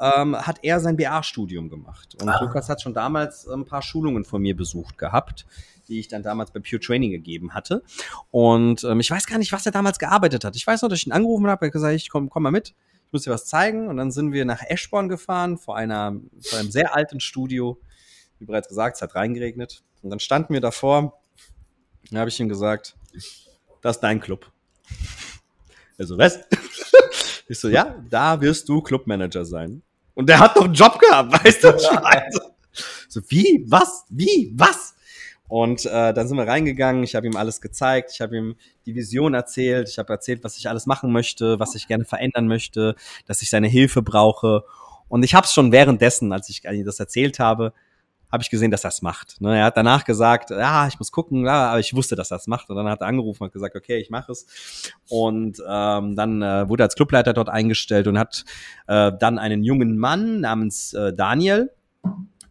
[0.00, 2.16] ähm, hat er sein BA-Studium gemacht.
[2.20, 2.40] Und ah.
[2.40, 5.46] Lukas hat schon damals ein paar Schulungen von mir besucht gehabt
[5.88, 7.82] die ich dann damals bei Pure Training gegeben hatte.
[8.30, 10.56] Und ähm, ich weiß gar nicht, was er damals gearbeitet hat.
[10.56, 12.52] Ich weiß noch, dass ich ihn angerufen habe, er hat gesagt, ich komm, komm mal
[12.52, 13.88] mit, ich muss dir was zeigen.
[13.88, 17.78] Und dann sind wir nach Eschborn gefahren, vor, einer, vor einem sehr alten Studio
[18.42, 19.84] wie bereits gesagt, es hat reingeregnet.
[20.02, 21.16] Und dann standen wir davor.
[22.10, 22.96] Dann habe ich ihm gesagt,
[23.80, 24.50] das ist dein Club.
[25.98, 26.40] Also, was?
[27.48, 29.82] Ich so, ja, da wirst du Clubmanager sein.
[30.14, 31.68] Und der hat doch einen Job gehabt, weißt du?
[32.02, 32.40] Also,
[33.08, 33.64] so, wie?
[33.68, 34.04] Was?
[34.08, 34.52] Wie?
[34.54, 34.94] Was?
[35.48, 38.94] Und äh, dann sind wir reingegangen, ich habe ihm alles gezeigt, ich habe ihm die
[38.94, 42.94] Vision erzählt, ich habe erzählt, was ich alles machen möchte, was ich gerne verändern möchte,
[43.26, 44.64] dass ich seine Hilfe brauche.
[45.08, 47.74] Und ich habe es schon währenddessen, als ich das erzählt habe,
[48.32, 49.40] habe ich gesehen, dass es macht.
[49.42, 49.58] Ne?
[49.58, 52.70] Er hat danach gesagt, ja, ich muss gucken, ja, aber ich wusste, dass es macht.
[52.70, 54.92] Und dann hat er angerufen und gesagt, okay, ich mache es.
[55.10, 58.44] Und ähm, dann äh, wurde er als Clubleiter dort eingestellt und hat
[58.86, 61.70] äh, dann einen jungen Mann namens äh, Daniel,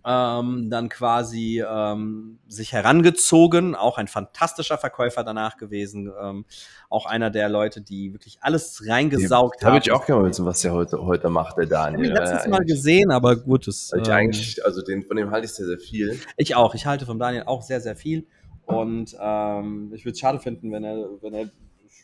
[0.06, 6.46] ähm, dann quasi ähm, sich herangezogen, auch ein fantastischer Verkäufer danach gewesen, ähm,
[6.90, 9.74] auch einer der Leute, die wirklich alles reingesaugt haben.
[9.74, 12.06] Habe ich auch gerne wissen, was der heute, heute macht, der Daniel.
[12.06, 13.68] Ich habe letztes Mal gesehen, aber gut.
[13.68, 16.20] Das, ich ähm, eigentlich, also den, von dem halte ich sehr, sehr viel.
[16.38, 18.26] Ich auch, ich halte von Daniel auch sehr, sehr viel
[18.66, 21.50] und ähm, ich würde es schade finden, wenn er, wenn er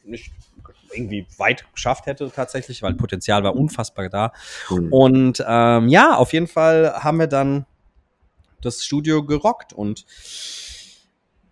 [0.04, 0.32] nicht
[0.94, 4.32] irgendwie weit geschafft hätte tatsächlich, weil Potenzial war unfassbar da.
[4.70, 4.94] Mhm.
[4.94, 7.66] Und ähm, ja, auf jeden Fall haben wir dann
[8.62, 10.06] das Studio gerockt und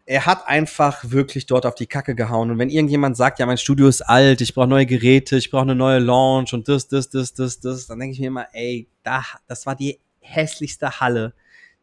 [0.07, 2.51] er hat einfach wirklich dort auf die Kacke gehauen.
[2.51, 5.63] Und wenn irgendjemand sagt, ja, mein Studio ist alt, ich brauche neue Geräte, ich brauche
[5.63, 8.87] eine neue Launch und das, das, das, das, das, dann denke ich mir immer, ey,
[9.01, 11.33] da, das war die hässlichste Halle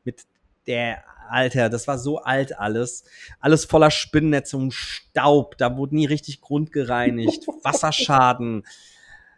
[0.05, 0.23] mit
[0.69, 3.05] der, Alter, das war so alt alles.
[3.41, 8.65] Alles voller Spinnennetze und Staub, da wurde nie richtig Grund gereinigt, Wasserschaden.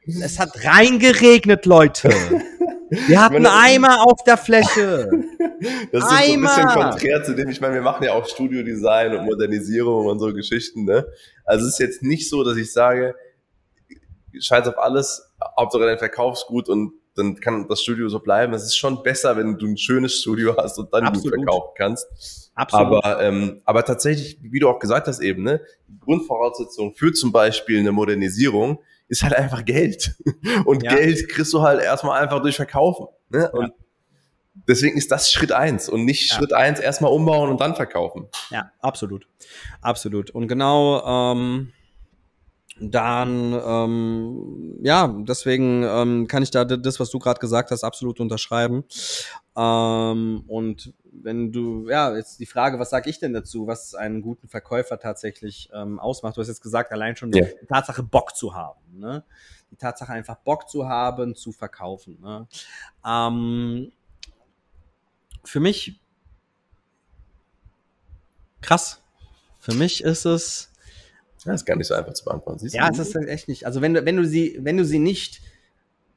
[0.04, 2.12] Es hat reingeregnet, Leute.
[2.90, 5.10] Wir hatten Eimer auf der Fläche.
[5.92, 9.16] Das ist so ein bisschen konträr zu dem, ich meine, wir machen ja auch Studiodesign
[9.16, 11.06] und Modernisierung und so Geschichten, ne?
[11.44, 13.14] Also es ist jetzt nicht so, dass ich sage,
[14.38, 18.52] scheiß auf alles, Hauptsache dein Verkaufsgut und dann kann das Studio so bleiben.
[18.54, 21.36] Es ist schon besser, wenn du ein schönes Studio hast und dann Absolut.
[21.36, 22.50] gut verkaufen kannst.
[22.54, 23.04] Absolut.
[23.04, 27.32] Aber, ähm, aber tatsächlich, wie du auch gesagt hast eben, ne, die Grundvoraussetzung für zum
[27.32, 30.16] Beispiel eine Modernisierung ist halt einfach Geld.
[30.64, 30.94] Und ja.
[30.94, 33.06] Geld kriegst du halt erstmal einfach durch Verkaufen.
[33.28, 33.50] Ne?
[33.52, 33.74] Und ja.
[34.68, 36.36] deswegen ist das Schritt eins und nicht ja.
[36.36, 38.28] Schritt eins erstmal umbauen und dann verkaufen.
[38.50, 39.26] Ja, absolut.
[39.80, 40.30] Absolut.
[40.30, 41.72] Und genau, ähm,
[42.80, 48.18] dann, ähm, ja, deswegen ähm, kann ich da das, was du gerade gesagt hast, absolut
[48.18, 48.84] unterschreiben.
[49.56, 54.22] Ähm, und wenn du, ja, jetzt die Frage, was sage ich denn dazu, was einen
[54.22, 56.36] guten Verkäufer tatsächlich ähm, ausmacht?
[56.36, 57.44] Du hast jetzt gesagt, allein schon ja.
[57.44, 58.80] die Tatsache, Bock zu haben.
[58.98, 59.22] Ne?
[59.70, 62.18] Die Tatsache, einfach Bock zu haben, zu verkaufen.
[62.20, 62.48] Ne?
[63.06, 63.92] Ähm,
[65.44, 66.00] für mich
[68.60, 69.00] krass.
[69.60, 70.72] Für mich ist es
[71.44, 72.58] das ist gar nicht so einfach zu beantworten.
[72.58, 73.66] Siehst ja, es ist halt echt nicht.
[73.66, 75.40] Also wenn du, wenn du sie, wenn du sie nicht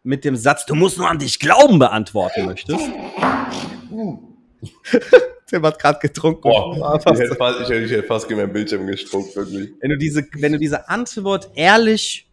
[0.04, 2.80] mit dem Satz, du musst nur an dich glauben, beantworten möchtest.
[5.52, 6.42] Der hat gerade getrunken.
[6.42, 9.72] Boah, ich, hätte fast, ich, hätte, ich hätte fast gegen meinen Bildschirm gespuckt, wirklich.
[9.80, 12.30] Wenn du diese, wenn du diese Antwort ehrlich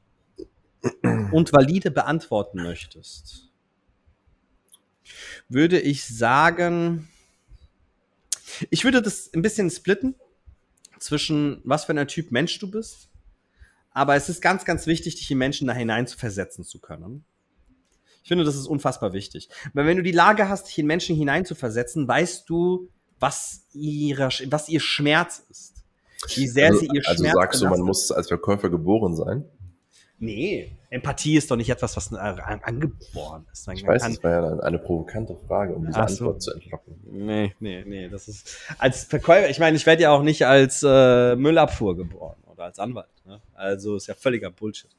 [1.30, 3.50] und valide beantworten möchtest,
[5.48, 7.08] würde ich sagen,
[8.70, 10.16] ich würde das ein bisschen splitten
[11.04, 13.10] zwischen was für ein Typ Mensch du bist.
[13.90, 17.24] Aber es ist ganz, ganz wichtig, dich in Menschen da hinein zu versetzen zu können.
[18.22, 19.50] Ich finde, das ist unfassbar wichtig.
[19.74, 22.88] Weil wenn du die Lage hast, dich in Menschen hinein zu versetzen, weißt du,
[23.20, 25.74] was, ihre, was ihr Schmerz ist.
[26.34, 29.14] Wie sehr also, sie ihr also Schmerz Also sagst du, man muss als Verkäufer geboren
[29.14, 29.44] sein?
[30.18, 33.66] Nee, Empathie ist doch nicht etwas, was angeboren ist.
[33.66, 36.50] Man ich weiß, das war ja eine provokante Frage, um diese Antwort so.
[36.50, 37.00] zu entlocken.
[37.04, 40.82] Nee, nee, nee, das ist als Verkäufer, ich meine, ich werde ja auch nicht als
[40.82, 43.08] äh, Müllabfuhr geboren oder als Anwalt.
[43.26, 43.40] Ne?
[43.54, 44.90] Also ist ja völliger Bullshit.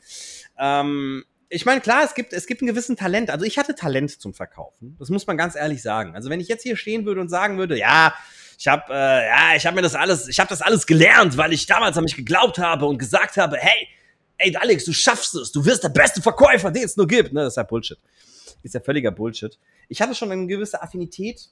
[0.59, 3.29] Ähm, ich meine, klar, es gibt, es gibt einen gewissen Talent.
[3.29, 4.95] Also ich hatte Talent zum Verkaufen.
[4.99, 6.13] Das muss man ganz ehrlich sagen.
[6.15, 8.13] Also wenn ich jetzt hier stehen würde und sagen würde, ja,
[8.57, 11.53] ich habe äh, ja, ich habe mir das alles, ich habe das alles gelernt, weil
[11.53, 13.87] ich damals an mich geglaubt habe und gesagt habe, hey,
[14.37, 17.33] ey Alex, du schaffst es, du wirst der beste Verkäufer, den es nur gibt.
[17.33, 17.97] Ne, das ist ja Bullshit.
[18.63, 19.57] Ist ja völliger Bullshit.
[19.89, 21.49] Ich hatte schon eine gewisse Affinität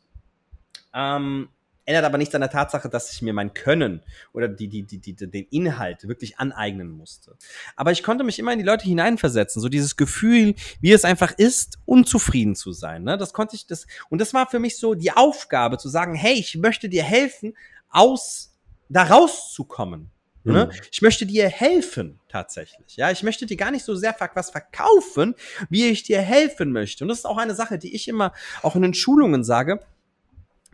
[0.94, 1.50] ähm,
[1.86, 5.00] ändert aber nichts an der Tatsache, dass ich mir mein Können oder die, die, die,
[5.00, 7.36] die, den Inhalt wirklich aneignen musste.
[7.76, 11.34] Aber ich konnte mich immer in die Leute hineinversetzen, so dieses Gefühl, wie es einfach
[11.38, 13.04] ist, unzufrieden zu sein.
[13.04, 13.18] Ne?
[13.18, 16.34] Das konnte ich, das, und das war für mich so die Aufgabe zu sagen, hey,
[16.34, 17.56] ich möchte dir helfen,
[17.90, 18.54] aus,
[18.90, 20.10] da rauszukommen.
[20.44, 20.66] Ne?
[20.66, 20.80] Mhm.
[20.92, 22.98] Ich möchte dir helfen, tatsächlich.
[22.98, 25.36] Ja, ich möchte dir gar nicht so sehr was verkaufen,
[25.70, 27.04] wie ich dir helfen möchte.
[27.04, 29.80] Und das ist auch eine Sache, die ich immer auch in den Schulungen sage.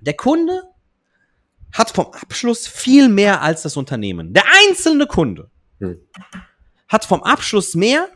[0.02, 0.64] Der Kunde
[1.72, 4.34] hat vom Abschluss viel mehr als das Unternehmen.
[4.34, 6.00] Der einzelne Kunde hm.
[6.88, 8.08] hat vom Abschluss mehr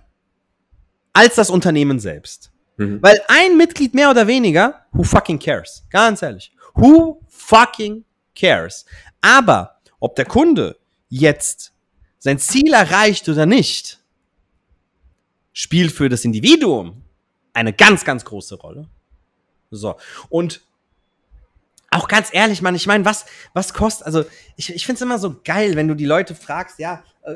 [1.14, 2.52] als das Unternehmen selbst.
[2.78, 3.02] Mhm.
[3.04, 5.86] Weil ein Mitglied mehr oder weniger, who fucking cares?
[5.92, 6.52] Ganz ehrlich.
[6.74, 8.04] Who fucking
[8.36, 8.86] cares?
[9.22, 10.78] Aber ob der Kunde
[11.20, 11.74] jetzt
[12.18, 14.00] sein Ziel erreicht oder nicht,
[15.52, 17.04] spielt für das Individuum
[17.54, 18.88] eine ganz, ganz große Rolle.
[19.70, 19.96] So.
[20.30, 20.62] Und
[21.92, 25.20] auch ganz ehrlich, Mann, ich meine, was, was kostet, also ich, ich finde es immer
[25.20, 27.36] so geil, wenn du die Leute fragst, ja, äh,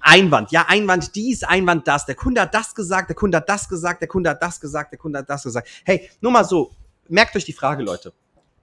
[0.00, 3.70] Einwand, ja, Einwand dies, Einwand das, der Kunde hat das gesagt, der Kunde hat das
[3.70, 5.68] gesagt, der Kunde hat das gesagt, der Kunde hat das gesagt.
[5.84, 6.72] Hey, nur mal so,
[7.08, 8.12] merkt euch die Frage, Leute.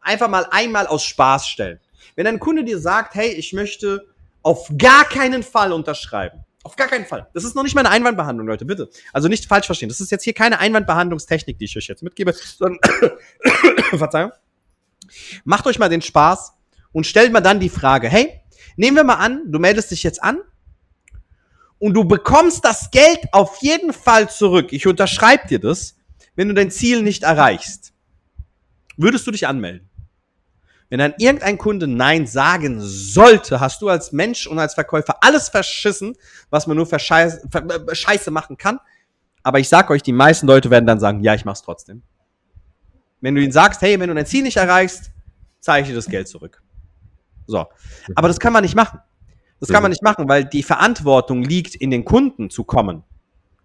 [0.02, 1.80] Einfach mal einmal aus Spaß stellen.
[2.16, 4.09] Wenn ein Kunde dir sagt, hey, ich möchte
[4.42, 7.28] auf gar keinen Fall unterschreiben, auf gar keinen Fall.
[7.34, 8.90] Das ist noch nicht mal eine Einwandbehandlung, Leute, bitte.
[9.14, 9.90] Also nicht falsch verstehen.
[9.90, 12.80] Das ist jetzt hier keine Einwandbehandlungstechnik, die ich euch jetzt mitgebe, sondern,
[13.98, 14.32] Verzeihung,
[15.44, 16.54] Macht euch mal den Spaß
[16.92, 18.42] und stellt mal dann die Frage, hey,
[18.76, 20.40] nehmen wir mal an, du meldest dich jetzt an
[21.78, 24.72] und du bekommst das Geld auf jeden Fall zurück.
[24.72, 25.98] Ich unterschreibe dir das,
[26.36, 27.94] wenn du dein Ziel nicht erreichst.
[28.98, 29.89] Würdest du dich anmelden?
[30.90, 35.50] Wenn dann irgendein Kunde Nein sagen sollte, hast du als Mensch und als Verkäufer alles
[35.50, 36.16] verschissen,
[36.50, 38.80] was man nur für Scheiße, für Scheiße machen kann.
[39.44, 42.02] Aber ich sag euch, die meisten Leute werden dann sagen, ja, ich mach's trotzdem.
[43.22, 45.12] Wenn du ihnen sagst, hey, wenn du dein Ziel nicht erreichst,
[45.60, 46.62] zahle ich dir das Geld zurück.
[47.46, 47.66] So.
[48.16, 49.00] Aber das kann man nicht machen.
[49.60, 53.04] Das kann man nicht machen, weil die Verantwortung liegt in den Kunden zu kommen.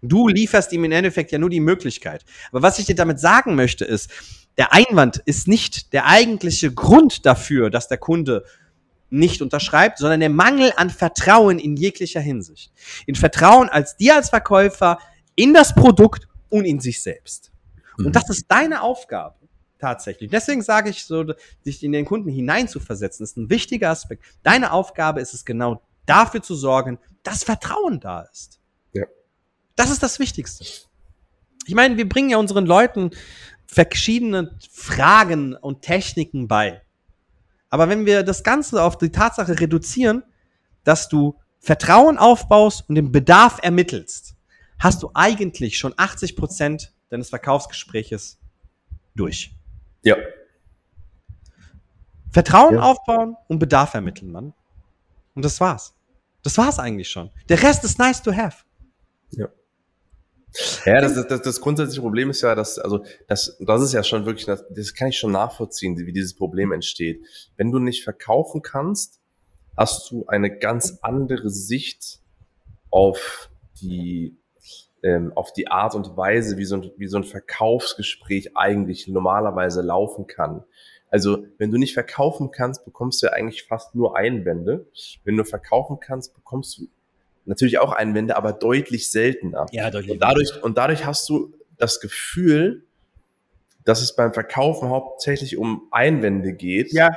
[0.01, 2.25] Du lieferst ihm im Endeffekt ja nur die Möglichkeit.
[2.51, 4.11] Aber was ich dir damit sagen möchte, ist,
[4.57, 8.45] der Einwand ist nicht der eigentliche Grund dafür, dass der Kunde
[9.09, 12.71] nicht unterschreibt, sondern der Mangel an Vertrauen in jeglicher Hinsicht.
[13.05, 14.99] In Vertrauen als dir als Verkäufer
[15.35, 17.51] in das Produkt und in sich selbst.
[17.97, 18.11] Und mhm.
[18.11, 19.35] das ist deine Aufgabe.
[19.79, 20.31] Tatsächlich.
[20.31, 21.25] Deswegen sage ich so,
[21.63, 24.23] sich in den Kunden hineinzuversetzen, ist ein wichtiger Aspekt.
[24.41, 28.59] Deine Aufgabe ist es genau dafür zu sorgen, dass Vertrauen da ist.
[28.93, 29.05] Ja.
[29.75, 30.63] Das ist das Wichtigste.
[31.67, 33.11] Ich meine, wir bringen ja unseren Leuten
[33.67, 36.81] verschiedene Fragen und Techniken bei.
[37.69, 40.23] Aber wenn wir das Ganze auf die Tatsache reduzieren,
[40.83, 44.35] dass du Vertrauen aufbaust und den Bedarf ermittelst,
[44.79, 48.39] hast du eigentlich schon 80 Prozent deines Verkaufsgespräches
[49.15, 49.55] durch.
[50.03, 50.15] Ja.
[52.31, 52.81] Vertrauen ja.
[52.81, 54.53] aufbauen und Bedarf ermitteln, Mann.
[55.33, 55.93] Und das war's.
[56.43, 57.31] Das war's eigentlich schon.
[57.49, 58.63] Der Rest ist nice to have.
[59.31, 59.47] Ja.
[60.85, 64.25] Ja, das, das, das grundsätzliche Problem ist ja, dass, also, das, das ist ja schon
[64.25, 67.25] wirklich, das, kann ich schon nachvollziehen, wie dieses Problem entsteht.
[67.57, 69.19] Wenn du nicht verkaufen kannst,
[69.75, 72.19] hast du eine ganz andere Sicht
[72.89, 73.49] auf
[73.81, 74.37] die
[75.03, 79.83] ähm, auf die Art und Weise, wie so, ein, wie so ein Verkaufsgespräch eigentlich normalerweise
[79.83, 80.63] laufen kann.
[81.11, 84.87] Also wenn du nicht verkaufen kannst, bekommst du ja eigentlich fast nur Einwände.
[85.23, 86.87] Wenn du verkaufen kannst, bekommst du
[87.45, 89.65] natürlich auch Einwände, aber deutlich seltener.
[89.71, 90.11] Ja, deutlich.
[90.11, 92.85] Und dadurch, und dadurch hast du das Gefühl,
[93.85, 96.91] dass es beim Verkaufen hauptsächlich um Einwände geht.
[96.91, 97.15] Ja.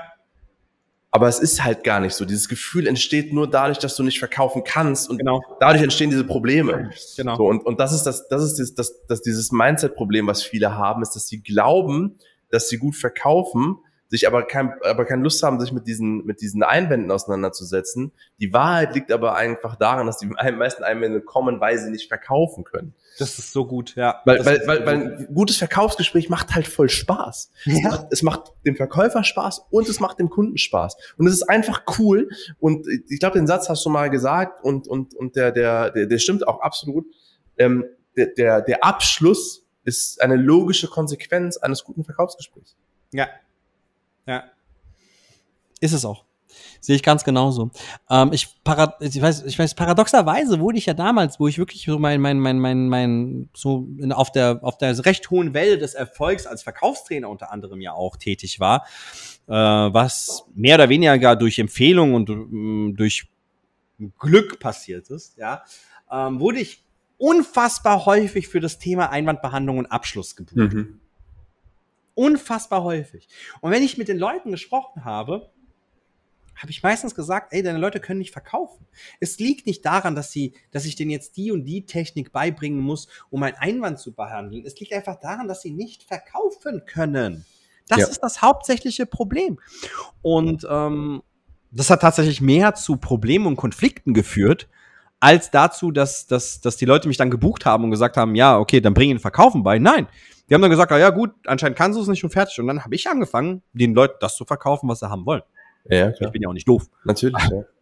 [1.10, 2.26] Aber es ist halt gar nicht so.
[2.26, 5.42] Dieses Gefühl entsteht nur dadurch, dass du nicht verkaufen kannst und genau.
[5.58, 6.90] dadurch entstehen diese Probleme.
[7.16, 7.36] Genau.
[7.36, 10.76] So, und, und das ist das, das ist das, das, das dieses Mindset-Problem, was viele
[10.76, 12.18] haben, ist, dass sie glauben,
[12.50, 16.40] dass sie gut verkaufen, sich aber kein, aber keine Lust haben, sich mit diesen, mit
[16.40, 18.12] diesen Einwänden auseinanderzusetzen.
[18.40, 22.64] Die Wahrheit liegt aber einfach daran, dass die meisten Einwände kommen, weil sie nicht verkaufen
[22.64, 22.94] können.
[23.18, 24.22] Das ist so gut, ja.
[24.24, 27.50] Weil, weil, weil, weil ein gutes Verkaufsgespräch macht halt voll Spaß.
[27.64, 27.74] Ja.
[27.74, 30.96] Es, macht, es macht dem Verkäufer Spaß und es macht dem Kunden Spaß.
[31.18, 32.30] Und es ist einfach cool.
[32.58, 36.06] Und ich glaube, den Satz hast du mal gesagt und, und, und der, der, der,
[36.06, 37.06] der stimmt auch absolut.
[37.58, 37.84] Ähm,
[38.16, 42.76] der, der, der Abschluss ist eine logische Konsequenz eines guten Verkaufsgesprächs.
[43.12, 43.28] Ja,
[44.28, 44.44] Ja.
[45.80, 46.24] Ist es auch.
[46.80, 47.70] Sehe ich ganz genauso.
[48.10, 48.48] Ähm, ich,
[49.00, 52.38] ich, weiß, ich weiß, paradoxerweise wurde ich ja damals, wo ich wirklich so mein, mein,
[52.38, 56.62] mein, mein, mein, so in, auf der, auf der recht hohen Welle des Erfolgs als
[56.62, 58.86] Verkaufstrainer unter anderem ja auch tätig war,
[59.46, 63.28] äh, was mehr oder weniger gar durch Empfehlung und äh, durch
[64.18, 65.64] Glück passiert ist, ja,
[66.10, 66.84] ähm, wurde ich
[67.16, 70.74] unfassbar häufig für das Thema Einwandbehandlung und Abschluss gebucht.
[70.74, 71.00] Mhm.
[72.18, 73.28] Unfassbar häufig.
[73.60, 75.52] Und wenn ich mit den Leuten gesprochen habe,
[76.56, 78.84] habe ich meistens gesagt, ey, deine Leute können nicht verkaufen.
[79.20, 82.80] Es liegt nicht daran, dass sie, dass ich denen jetzt die und die Technik beibringen
[82.80, 84.66] muss, um einen Einwand zu behandeln.
[84.66, 87.44] Es liegt einfach daran, dass sie nicht verkaufen können.
[87.86, 88.08] Das ja.
[88.08, 89.60] ist das hauptsächliche Problem.
[90.20, 91.22] Und ähm,
[91.70, 94.68] das hat tatsächlich mehr zu Problemen und Konflikten geführt,
[95.20, 98.58] als dazu, dass, dass, dass die Leute mich dann gebucht haben und gesagt haben, ja,
[98.58, 99.78] okay, dann bring ihn Verkaufen bei.
[99.78, 100.08] Nein.
[100.48, 102.58] Die haben dann gesagt, ah, ja gut, anscheinend kannst du es nicht und fertig.
[102.58, 105.42] Und dann habe ich angefangen, den Leuten das zu verkaufen, was sie haben wollen.
[105.84, 106.28] Ja, klar.
[106.28, 106.88] Ich bin ja auch nicht doof.
[107.04, 107.64] Natürlich, ja.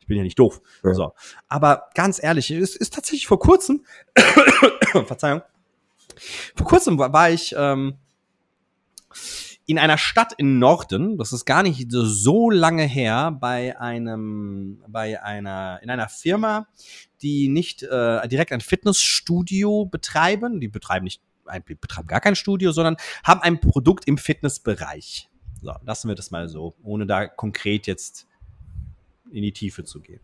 [0.00, 0.60] Ich bin ja nicht doof.
[0.82, 0.94] Ja.
[0.94, 1.14] So.
[1.48, 3.84] Aber ganz ehrlich, es ist tatsächlich vor kurzem,
[5.06, 5.42] Verzeihung,
[6.56, 7.94] vor kurzem war, ich ähm,
[9.66, 15.22] in einer Stadt im Norden, das ist gar nicht so lange her, bei einem, bei
[15.22, 16.66] einer, in einer Firma,
[17.22, 21.22] die nicht äh, direkt ein Fitnessstudio betreiben, die betreiben nicht,
[21.68, 25.28] die betreiben gar kein Studio, sondern haben ein Produkt im Fitnessbereich.
[25.62, 28.26] So, lassen wir das mal so, ohne da konkret jetzt
[29.30, 30.20] in die Tiefe zu gehen.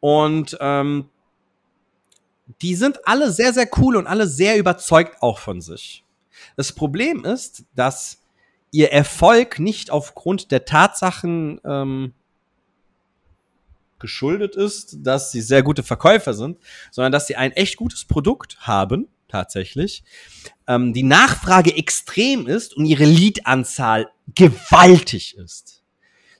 [0.00, 1.08] Und ähm,
[2.60, 6.04] die sind alle sehr, sehr cool und alle sehr überzeugt auch von sich.
[6.56, 8.22] Das Problem ist, dass
[8.72, 12.14] ihr Erfolg nicht aufgrund der Tatsachen ähm,
[13.98, 16.58] geschuldet ist, dass sie sehr gute Verkäufer sind,
[16.90, 20.04] sondern dass sie ein echt gutes Produkt haben, tatsächlich,
[20.68, 25.82] ähm, die Nachfrage extrem ist und ihre Lead-Anzahl gewaltig ist.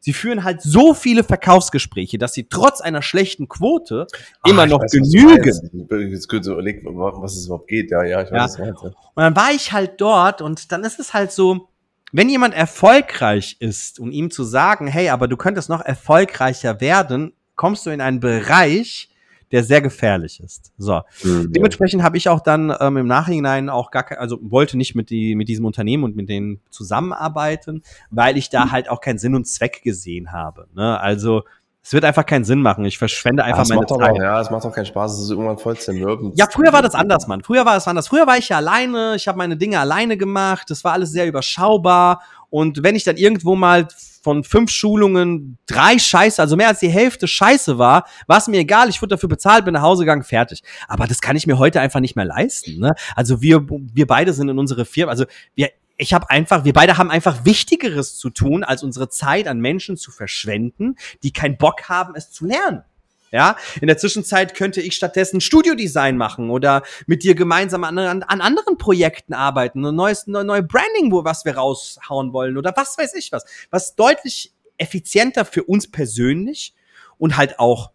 [0.01, 4.09] Sie führen halt so viele Verkaufsgespräche, dass sie trotz einer schlechten Quote
[4.43, 6.11] Ach, immer noch weiß, genügen.
[6.11, 7.91] Jetzt kurz überlegt, was es überhaupt geht.
[7.93, 8.75] Ja, ja, ich weiß, ja.
[8.75, 11.69] Was Und dann war ich halt dort und dann ist es halt so,
[12.11, 17.33] wenn jemand erfolgreich ist und ihm zu sagen, hey, aber du könntest noch erfolgreicher werden,
[17.55, 19.09] kommst du in einen Bereich,
[19.53, 20.73] der sehr gefährlich ist.
[20.79, 21.03] So.
[21.23, 24.95] Mhm, Dementsprechend habe ich auch dann ähm, im Nachhinein auch gar kein, also wollte nicht
[24.95, 28.73] mit, die, mit diesem Unternehmen und mit denen zusammenarbeiten, weil ich da mhm.
[28.73, 30.67] halt auch keinen Sinn und Zweck gesehen habe.
[30.75, 30.99] Ne?
[30.99, 31.43] Also
[31.85, 32.85] es wird einfach keinen Sinn machen.
[32.85, 34.11] Ich verschwende einfach ja, meine Zeit.
[34.11, 35.15] Auch, ja, es macht auch keinen Spaß.
[35.15, 36.39] Es ist irgendwann voll zermürbend.
[36.39, 37.43] Ja, früher war das anders, Mann.
[37.43, 38.07] Früher war es anders.
[38.07, 39.17] Früher war ich ja alleine.
[39.17, 40.71] Ich habe meine Dinge alleine gemacht.
[40.71, 42.23] Das war alles sehr überschaubar.
[42.51, 43.89] Und wenn ich dann irgendwo mal
[44.23, 48.61] von fünf Schulungen drei Scheiße, also mehr als die Hälfte Scheiße war, war es mir
[48.61, 50.63] egal, ich wurde dafür bezahlt, bin nach Hause gegangen, fertig.
[50.87, 52.79] Aber das kann ich mir heute einfach nicht mehr leisten.
[52.79, 52.95] Ne?
[53.17, 55.25] Also wir, wir beide sind in unsere Firma, also
[55.57, 59.61] wir, ich habe einfach, wir beide haben einfach Wichtigeres zu tun, als unsere Zeit an
[59.61, 62.85] Menschen zu verschwenden, die keinen Bock haben, es zu lernen.
[63.31, 68.23] Ja, in der Zwischenzeit könnte ich stattdessen Studiodesign machen oder mit dir gemeinsam an, an,
[68.23, 72.75] an anderen Projekten arbeiten, ein neues, eine neue Branding, wo was wir raushauen wollen oder
[72.77, 76.75] was weiß ich was, was deutlich effizienter für uns persönlich
[77.17, 77.91] und halt auch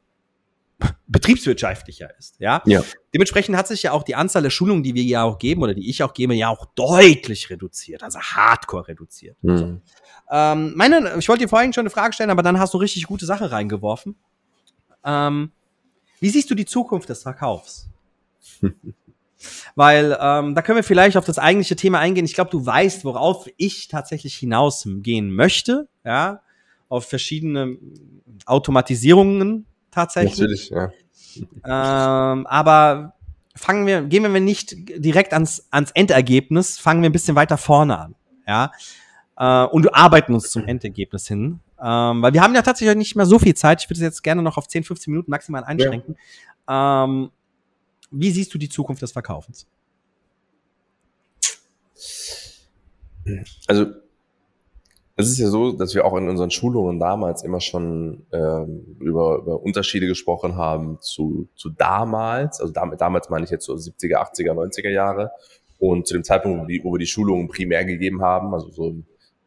[1.08, 2.62] betriebswirtschaftlicher ist, ja?
[2.66, 2.84] ja.
[3.14, 5.74] Dementsprechend hat sich ja auch die Anzahl der Schulungen, die wir ja auch geben oder
[5.74, 9.38] die ich auch gebe, ja auch deutlich reduziert, also hardcore reduziert.
[9.42, 9.58] Mhm.
[9.58, 9.82] So.
[10.30, 13.08] Ähm, meine, ich wollte dir vorhin schon eine Frage stellen, aber dann hast du richtig
[13.08, 14.16] gute Sache reingeworfen.
[15.04, 15.52] Ähm,
[16.20, 17.90] wie siehst du die Zukunft des Verkaufs?
[19.76, 22.26] Weil ähm, da können wir vielleicht auf das eigentliche Thema eingehen.
[22.26, 26.42] Ich glaube, du weißt, worauf ich tatsächlich hinausgehen möchte, ja,
[26.90, 27.78] auf verschiedene
[28.46, 30.40] Automatisierungen tatsächlich.
[30.40, 30.92] Natürlich, ja.
[31.64, 33.14] Ähm, aber
[33.56, 37.98] fangen wir, gehen wir nicht direkt ans, ans Endergebnis, fangen wir ein bisschen weiter vorne
[37.98, 38.16] an,
[38.48, 38.72] ja.
[39.38, 41.60] Äh, und arbeiten uns zum Endergebnis hin.
[41.80, 43.84] Ähm, weil wir haben ja tatsächlich nicht mehr so viel Zeit.
[43.84, 46.16] Ich würde es jetzt gerne noch auf 10, 15 Minuten maximal einschränken.
[46.68, 47.04] Ja.
[47.04, 47.30] Ähm,
[48.10, 49.68] wie siehst du die Zukunft des Verkaufens?
[53.68, 53.88] Also,
[55.20, 59.40] es ist ja so, dass wir auch in unseren Schulungen damals immer schon ähm, über,
[59.40, 62.62] über Unterschiede gesprochen haben zu, zu damals.
[62.62, 65.32] Also damit, damals meine ich jetzt so 70er, 80er, 90er Jahre.
[65.80, 68.96] Und zu dem Zeitpunkt, wo, die, wo wir die Schulungen primär gegeben haben, also so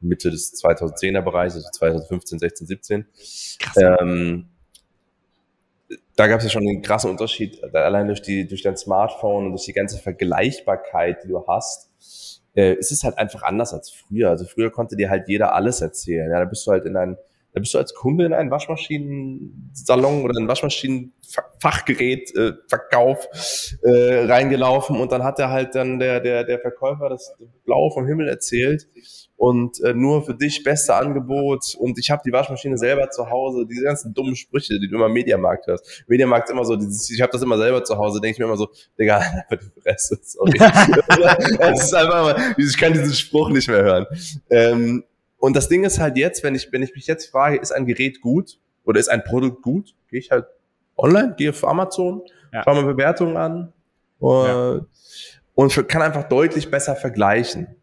[0.00, 3.06] Mitte des 2010er Bereichs, also 2015, 16, 17.
[3.76, 4.48] Ähm,
[6.16, 9.52] da gab es ja schon einen krassen Unterschied, allein durch, die, durch dein Smartphone und
[9.52, 11.90] durch die ganze Vergleichbarkeit, die du hast,
[12.54, 14.30] äh, ist es halt einfach anders als früher.
[14.30, 16.30] Also früher konnte dir halt jeder alles erzählen.
[16.30, 17.16] Ja, da bist du halt in ein,
[17.52, 23.28] da bist du als Kunde in einen Waschmaschinensalon oder einen Waschmaschinenfachgerät äh, Verkauf
[23.82, 28.06] äh, reingelaufen und dann hat er halt dann der der der Verkäufer das Blau vom
[28.06, 28.88] Himmel erzählt
[29.40, 33.64] und äh, nur für dich beste Angebot und ich habe die Waschmaschine selber zu Hause,
[33.64, 36.04] diese ganzen dummen Sprüche, die du immer im Mediamarkt hörst.
[36.06, 38.44] Mediamarkt ist immer so, dieses, ich habe das immer selber zu Hause, denke ich mir
[38.44, 38.68] immer so,
[38.98, 39.16] Digga,
[39.48, 40.58] einfach die Fresse, sorry.
[40.58, 44.06] das ist einfach mal, ich kann diesen Spruch nicht mehr hören.
[44.50, 45.04] Ähm,
[45.38, 47.86] und das Ding ist halt jetzt, wenn ich, wenn ich mich jetzt frage, ist ein
[47.86, 50.44] Gerät gut oder ist ein Produkt gut, gehe ich halt
[50.98, 52.20] online, gehe auf Amazon,
[52.52, 52.62] ja.
[52.62, 53.72] schaue mir Bewertungen an
[54.20, 54.80] ja.
[55.54, 57.79] und kann einfach deutlich besser vergleichen.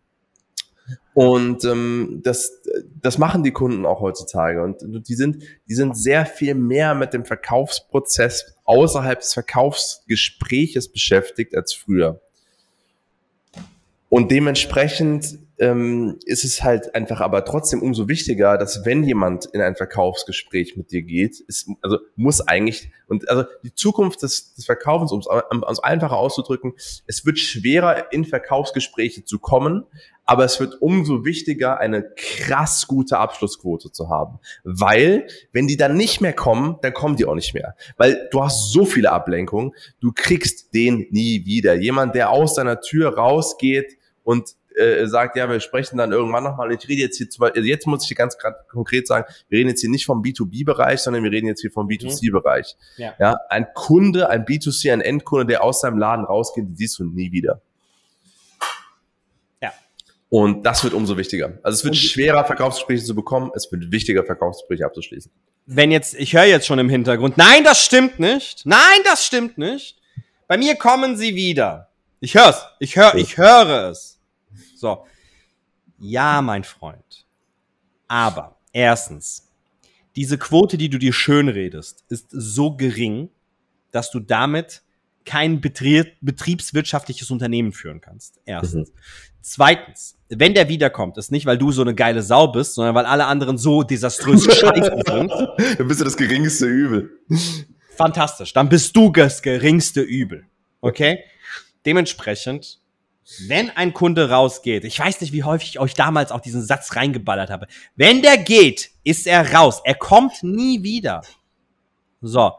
[1.17, 2.61] Und ähm, das,
[3.01, 4.61] das machen die Kunden auch heutzutage.
[4.61, 11.55] Und die sind, die sind sehr viel mehr mit dem Verkaufsprozess außerhalb des Verkaufsgespräches beschäftigt
[11.55, 12.21] als früher.
[14.09, 19.61] Und dementsprechend ähm, ist es halt einfach aber trotzdem umso wichtiger, dass wenn jemand in
[19.61, 24.65] ein Verkaufsgespräch mit dir geht, ist, also muss eigentlich, und also die Zukunft des, des
[24.65, 25.21] Verkaufens, um
[25.69, 26.73] es einfacher auszudrücken,
[27.07, 29.85] es wird schwerer in Verkaufsgespräche zu kommen,
[30.25, 34.39] aber es wird umso wichtiger, eine krass gute Abschlussquote zu haben.
[34.63, 37.75] Weil, wenn die dann nicht mehr kommen, dann kommen die auch nicht mehr.
[37.95, 41.75] Weil du hast so viele Ablenkungen, du kriegst den nie wieder.
[41.75, 46.71] Jemand, der aus deiner Tür rausgeht und äh, sagt, ja, wir sprechen dann irgendwann nochmal.
[46.71, 48.37] Ich rede jetzt hier, zu, also jetzt muss ich ganz
[48.69, 51.87] konkret sagen, wir reden jetzt hier nicht vom B2B-Bereich, sondern wir reden jetzt hier vom
[51.87, 52.75] B2C-Bereich.
[52.97, 53.03] Mhm.
[53.03, 53.13] Ja.
[53.19, 57.05] ja, ein Kunde, ein B2C, ein Endkunde, der aus seinem Laden rausgeht, die siehst du
[57.05, 57.61] nie wieder.
[60.29, 61.57] Und das wird umso wichtiger.
[61.63, 65.31] Also es wird schwerer, Verkaufsgespräche zu bekommen, es wird wichtiger, Verkaufsgespräche abzuschließen.
[65.65, 68.65] Wenn jetzt, ich höre jetzt schon im Hintergrund, nein, das stimmt nicht.
[68.65, 69.97] Nein, das stimmt nicht.
[70.47, 71.89] Bei mir kommen sie wieder.
[72.19, 72.65] Ich hör's.
[72.79, 74.16] Ich höre, ich höre es.
[74.79, 75.05] So.
[75.99, 77.25] Ja, mein Freund.
[78.07, 79.51] Aber erstens,
[80.15, 83.29] diese Quote, die du dir schön redest, ist so gering,
[83.91, 84.83] dass du damit
[85.25, 88.39] kein betriebswirtschaftliches Unternehmen führen kannst.
[88.45, 88.89] Erstens.
[88.89, 88.95] Mhm.
[89.41, 93.05] Zweitens, wenn der wiederkommt, ist nicht, weil du so eine geile Sau bist, sondern weil
[93.05, 95.31] alle anderen so desaströs scheiße sind.
[95.31, 97.11] Dann bist du das geringste Übel.
[97.95, 98.53] Fantastisch.
[98.53, 100.45] Dann bist du das geringste Übel.
[100.81, 101.19] Okay?
[101.85, 102.79] Dementsprechend,
[103.47, 106.95] wenn ein Kunde rausgeht, ich weiß nicht, wie häufig ich euch damals auch diesen Satz
[106.95, 107.67] reingeballert habe.
[107.95, 109.81] Wenn der geht, ist er raus.
[109.83, 111.21] Er kommt nie wieder.
[112.21, 112.53] So.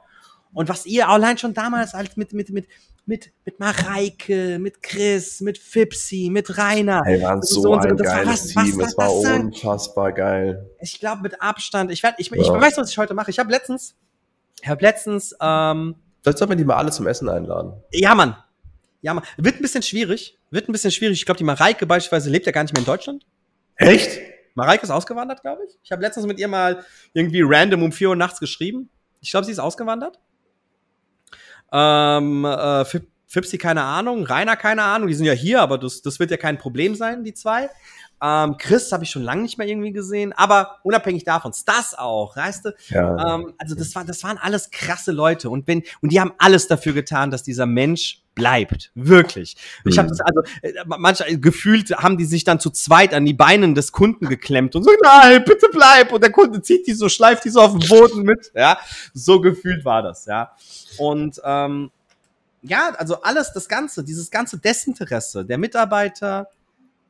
[0.53, 2.67] Und was ihr allein schon damals halt mit, mit, mit,
[3.07, 7.03] mit, mit Mareike, mit Chris, mit Fipsi, mit Rainer.
[7.05, 8.79] Hey, waren so, so ein geiles war was, Team.
[8.79, 10.71] Was, es war unfassbar geil.
[10.81, 11.91] Ich glaube mit Abstand.
[11.91, 12.55] Ich, werd, ich, ich, ja.
[12.55, 13.31] ich weiß, was ich heute mache.
[13.31, 13.95] Ich habe letztens,
[14.61, 15.35] ich habe letztens.
[15.41, 17.73] Ähm, Vielleicht sollten wir die mal alle zum Essen einladen.
[17.93, 18.37] Ja, Mann.
[19.01, 19.21] Ja.
[19.37, 20.39] Wird ein bisschen schwierig.
[20.51, 21.19] Wird ein bisschen schwierig.
[21.19, 23.25] Ich glaube, die Mareike beispielsweise lebt ja gar nicht mehr in Deutschland.
[23.77, 24.21] Echt?
[24.55, 25.79] Mareike ist ausgewandert, glaube ich.
[25.83, 28.91] Ich habe letztens mit ihr mal irgendwie random um 4 Uhr nachts geschrieben.
[29.21, 30.19] Ich glaube, sie ist ausgewandert.
[31.73, 32.85] Ähm, äh,
[33.29, 36.39] Fipsi keine Ahnung, Rainer keine Ahnung, die sind ja hier, aber das, das wird ja
[36.39, 37.69] kein Problem sein, die zwei.
[38.23, 42.37] Ähm, Chris habe ich schon lange nicht mehr irgendwie gesehen, aber unabhängig davon, Stas auch,
[42.37, 42.75] weißt du?
[42.89, 43.37] Ja.
[43.37, 46.67] Ähm, also das, war, das waren alles krasse Leute und wenn und die haben alles
[46.67, 49.57] dafür getan, dass dieser Mensch bleibt, wirklich.
[49.85, 49.91] Mhm.
[49.91, 53.35] Ich habe das also äh, manchmal gefühlt haben die sich dann zu zweit an die
[53.35, 57.11] Beinen des Kunden geklemmt und so nein, bitte bleib und der Kunde zieht die so,
[57.11, 58.79] schleift die so auf den Boden mit, ja?
[59.13, 60.53] So gefühlt war das, ja.
[60.97, 61.91] Und ähm,
[62.63, 66.49] ja, also alles, das Ganze, dieses ganze Desinteresse der Mitarbeiter,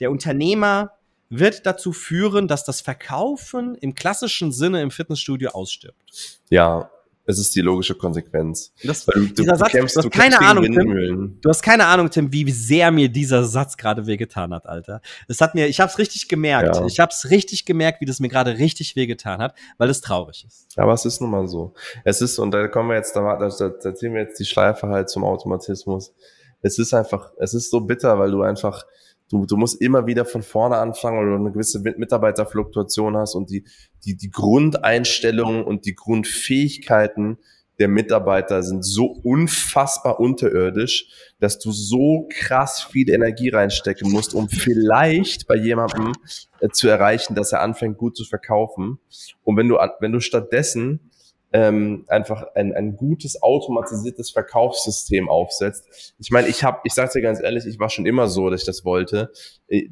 [0.01, 0.93] der Unternehmer
[1.31, 6.01] wird dazu führen, dass das Verkaufen im klassischen Sinne im Fitnessstudio ausstirbt.
[6.49, 6.91] Ja,
[7.29, 8.73] es ist die logische Konsequenz.
[8.83, 12.33] Das, du, du, Satz, kämpfst, du, hast keine Ahnung, Tim, du hast keine Ahnung, Tim,
[12.33, 15.03] wie sehr mir dieser Satz gerade wehgetan hat, Alter.
[15.29, 16.77] Es hat mir, ich habe es richtig gemerkt.
[16.77, 16.87] Ja.
[16.87, 20.47] Ich habe es richtig gemerkt, wie das mir gerade richtig wehgetan hat, weil es traurig
[20.47, 20.69] ist.
[20.79, 21.75] Aber es ist nun mal so.
[22.03, 24.89] Es ist, und da kommen wir jetzt, da, da, da ziehen wir jetzt die Schleife
[24.89, 26.15] halt zum Automatismus.
[26.63, 28.87] Es ist einfach, es ist so bitter, weil du einfach,
[29.31, 33.65] du, du musst immer wieder von vorne anfangen, du eine gewisse Mitarbeiterfluktuation hast und die,
[34.05, 37.39] die, die Grundeinstellungen und die Grundfähigkeiten
[37.79, 41.07] der Mitarbeiter sind so unfassbar unterirdisch,
[41.39, 46.13] dass du so krass viel Energie reinstecken musst, um vielleicht bei jemandem
[46.61, 48.99] äh, zu erreichen, dass er anfängt gut zu verkaufen.
[49.45, 51.11] Und wenn du, wenn du stattdessen
[51.53, 56.15] ähm, einfach ein, ein gutes automatisiertes Verkaufssystem aufsetzt.
[56.19, 58.61] Ich meine, ich habe, ich sage dir ganz ehrlich, ich war schon immer so, dass
[58.61, 59.33] ich das wollte.
[59.69, 59.89] Äh,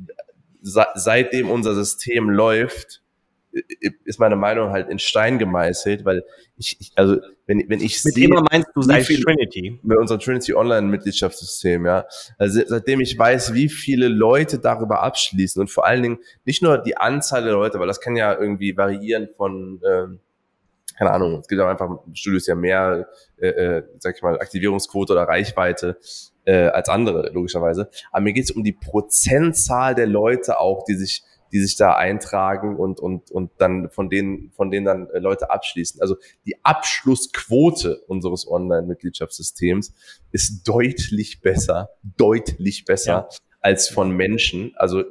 [0.63, 3.03] seitdem unser System läuft,
[4.05, 6.25] ist meine Meinung halt in Stein gemeißelt, weil
[6.57, 9.79] ich, ich also wenn, wenn ich Mit sehe, immer meinst du seit Trinity?
[9.83, 12.05] Mit unserem Trinity Online Mitgliedschaftssystem, ja.
[12.39, 16.79] Also seitdem ich weiß, wie viele Leute darüber abschließen und vor allen Dingen nicht nur
[16.79, 20.21] die Anzahl der Leute, weil das kann ja irgendwie variieren von ähm,
[20.97, 25.13] keine Ahnung, es gibt auch einfach Studios ja mehr, äh, äh, sag ich mal, Aktivierungsquote
[25.13, 25.99] oder Reichweite
[26.45, 27.91] äh, als andere, logischerweise.
[28.13, 31.23] Aber mir geht es um die Prozentzahl der Leute auch, die sich
[31.53, 35.51] die sich da eintragen und, und, und dann von denen, von denen dann äh, Leute
[35.51, 36.01] abschließen.
[36.01, 39.95] Also die Abschlussquote unseres Online-Mitgliedschaftssystems
[40.33, 43.39] ist deutlich besser, deutlich besser ja.
[43.61, 44.73] als von Menschen.
[44.77, 45.05] Also,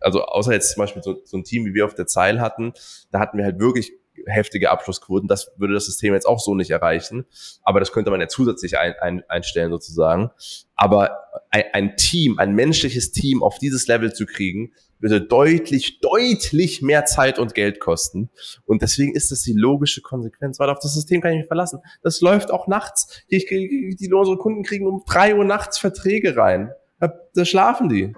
[0.00, 2.72] also außer jetzt zum Beispiel so, so ein Team, wie wir auf der Zeil hatten,
[3.10, 3.92] da hatten wir halt wirklich
[4.30, 5.28] heftige Abschlussquoten.
[5.28, 7.26] Das würde das System jetzt auch so nicht erreichen.
[7.62, 10.30] Aber das könnte man ja zusätzlich ein, ein, einstellen sozusagen.
[10.74, 11.18] Aber
[11.50, 17.04] ein, ein Team, ein menschliches Team auf dieses Level zu kriegen, würde deutlich, deutlich mehr
[17.06, 18.30] Zeit und Geld kosten.
[18.66, 21.80] Und deswegen ist das die logische Konsequenz, weil auf das System kann ich mich verlassen.
[22.02, 23.22] Das läuft auch nachts.
[23.28, 26.72] Ich, die, unsere Kunden kriegen um drei Uhr nachts Verträge rein.
[26.98, 28.14] Da, da schlafen die.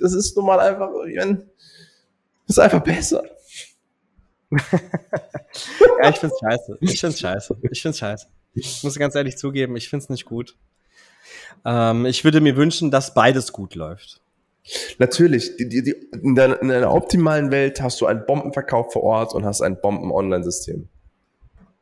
[0.00, 0.90] Das ist nun mal einfach,
[2.46, 3.22] das ist einfach besser.
[4.50, 6.78] ja, ich find's scheiße.
[6.80, 7.56] Ich find's scheiße.
[7.70, 8.26] Ich find's scheiße.
[8.54, 10.56] Ich muss ganz ehrlich zugeben, ich find's nicht gut.
[11.64, 14.20] Ähm, ich würde mir wünschen, dass beides gut läuft.
[14.98, 15.92] Natürlich, die, die, die,
[16.22, 19.80] in, deiner, in einer optimalen Welt hast du einen Bombenverkauf vor Ort und hast ein
[19.80, 20.88] Bomben-Online-System.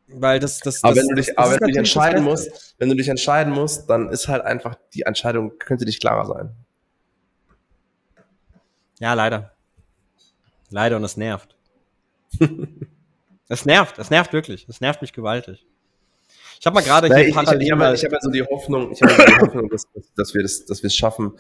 [0.09, 2.75] Weil das, das, aber das, wenn du dich, das, aber wenn du dich entscheiden musst,
[2.79, 6.51] wenn du dich entscheiden musst, dann ist halt einfach die Entscheidung könnte dich klarer sein.
[9.01, 9.53] Ja, leider.
[10.71, 11.54] Leider und es nervt.
[13.49, 14.67] Es nervt, es nervt wirklich.
[14.69, 15.67] Es nervt mich gewaltig.
[16.59, 17.61] Ich habe mal gerade hier ich, parallel.
[17.61, 19.85] Ich, ich habe hab ja so die Hoffnung, ich habe ja die Hoffnung, dass,
[20.17, 21.33] dass wir das, dass wir es schaffen,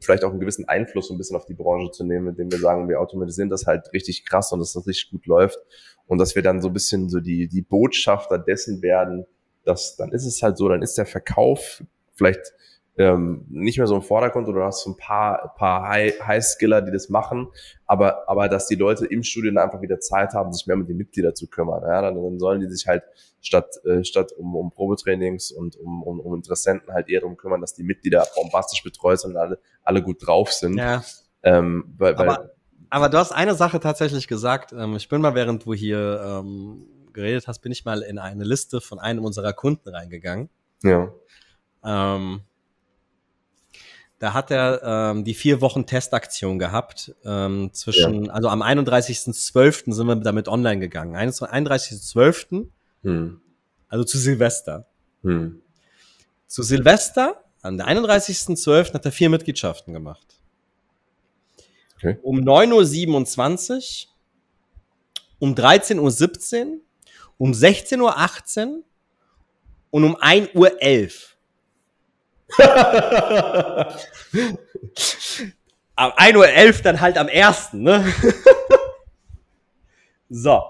[0.00, 2.58] vielleicht auch einen gewissen Einfluss so ein bisschen auf die Branche zu nehmen, indem wir
[2.58, 5.58] sagen, wir automatisieren das halt richtig krass und dass das richtig gut läuft
[6.06, 9.24] und dass wir dann so ein bisschen so die die Botschafter dessen werden,
[9.64, 12.52] dass dann ist es halt so, dann ist der Verkauf vielleicht
[12.98, 16.92] ähm, nicht mehr so im Vordergrund oder du hast so ein paar, paar High-Skiller, die
[16.92, 17.48] das machen,
[17.86, 20.98] aber, aber dass die Leute im Studium einfach wieder Zeit haben, sich mehr mit den
[20.98, 21.82] Mitgliedern zu kümmern.
[21.82, 23.02] Ja, dann, dann sollen die sich halt
[23.40, 27.60] statt, äh, statt um, um Probetrainings und um, um, um Interessenten halt eher darum kümmern,
[27.60, 30.76] dass die Mitglieder bombastisch betreut sind und alle, alle gut drauf sind.
[30.76, 31.02] Ja.
[31.42, 32.50] Ähm, weil, weil, aber,
[32.90, 34.72] aber du hast eine Sache tatsächlich gesagt.
[34.72, 38.44] Ähm, ich bin mal, während du hier ähm, geredet hast, bin ich mal in eine
[38.44, 40.50] Liste von einem unserer Kunden reingegangen.
[40.82, 41.10] Ja.
[41.84, 42.42] Ähm,
[44.22, 47.12] da hat er ähm, die vier Wochen Testaktion gehabt.
[47.24, 48.32] Ähm, zwischen, ja.
[48.32, 49.92] also am 31.12.
[49.92, 51.16] sind wir damit online gegangen.
[51.16, 52.68] 31.12.
[53.02, 53.40] Hm.
[53.88, 54.86] Also zu Silvester.
[55.24, 55.60] Hm.
[56.46, 58.94] Zu Silvester, an der 31.12.
[58.94, 60.38] hat er vier Mitgliedschaften gemacht.
[61.96, 62.16] Okay.
[62.22, 64.12] Um 9.27 Uhr,
[65.40, 66.80] um 13.17 Uhr,
[67.38, 68.84] um 16.18 Uhr
[69.90, 71.31] und um 1.11 Uhr.
[75.94, 77.74] Am 1.11 Uhr dann halt am 1.
[77.74, 78.04] Ne?
[80.28, 80.62] so.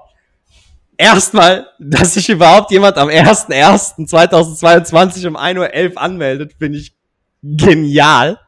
[0.97, 6.95] Erstmal, dass sich überhaupt jemand am 1.1.2022 um 1.11 Uhr anmeldet, finde ich
[7.43, 8.39] genial.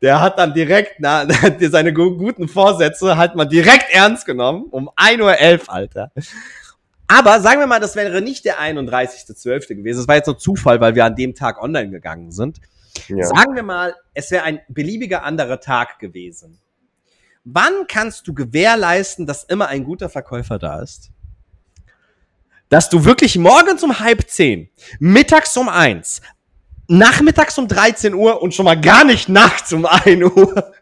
[0.00, 1.26] Der hat dann direkt, na,
[1.60, 4.66] seine guten Vorsätze hat man direkt ernst genommen.
[4.70, 6.12] Um 1.11 Uhr, Alter.
[7.08, 9.76] Aber sagen wir mal, das wäre nicht der 31.12.
[9.76, 9.98] gewesen.
[9.98, 12.60] Das war jetzt nur Zufall, weil wir an dem Tag online gegangen sind.
[13.08, 13.26] Ja.
[13.26, 16.58] Sagen wir mal, es wäre ein beliebiger anderer Tag gewesen.
[17.44, 21.10] Wann kannst du gewährleisten, dass immer ein guter Verkäufer da ist?
[22.68, 26.22] Dass du wirklich morgens um halb zehn, mittags um eins,
[26.88, 30.72] nachmittags um 13 Uhr und schon mal gar nicht nachts um 1 Uhr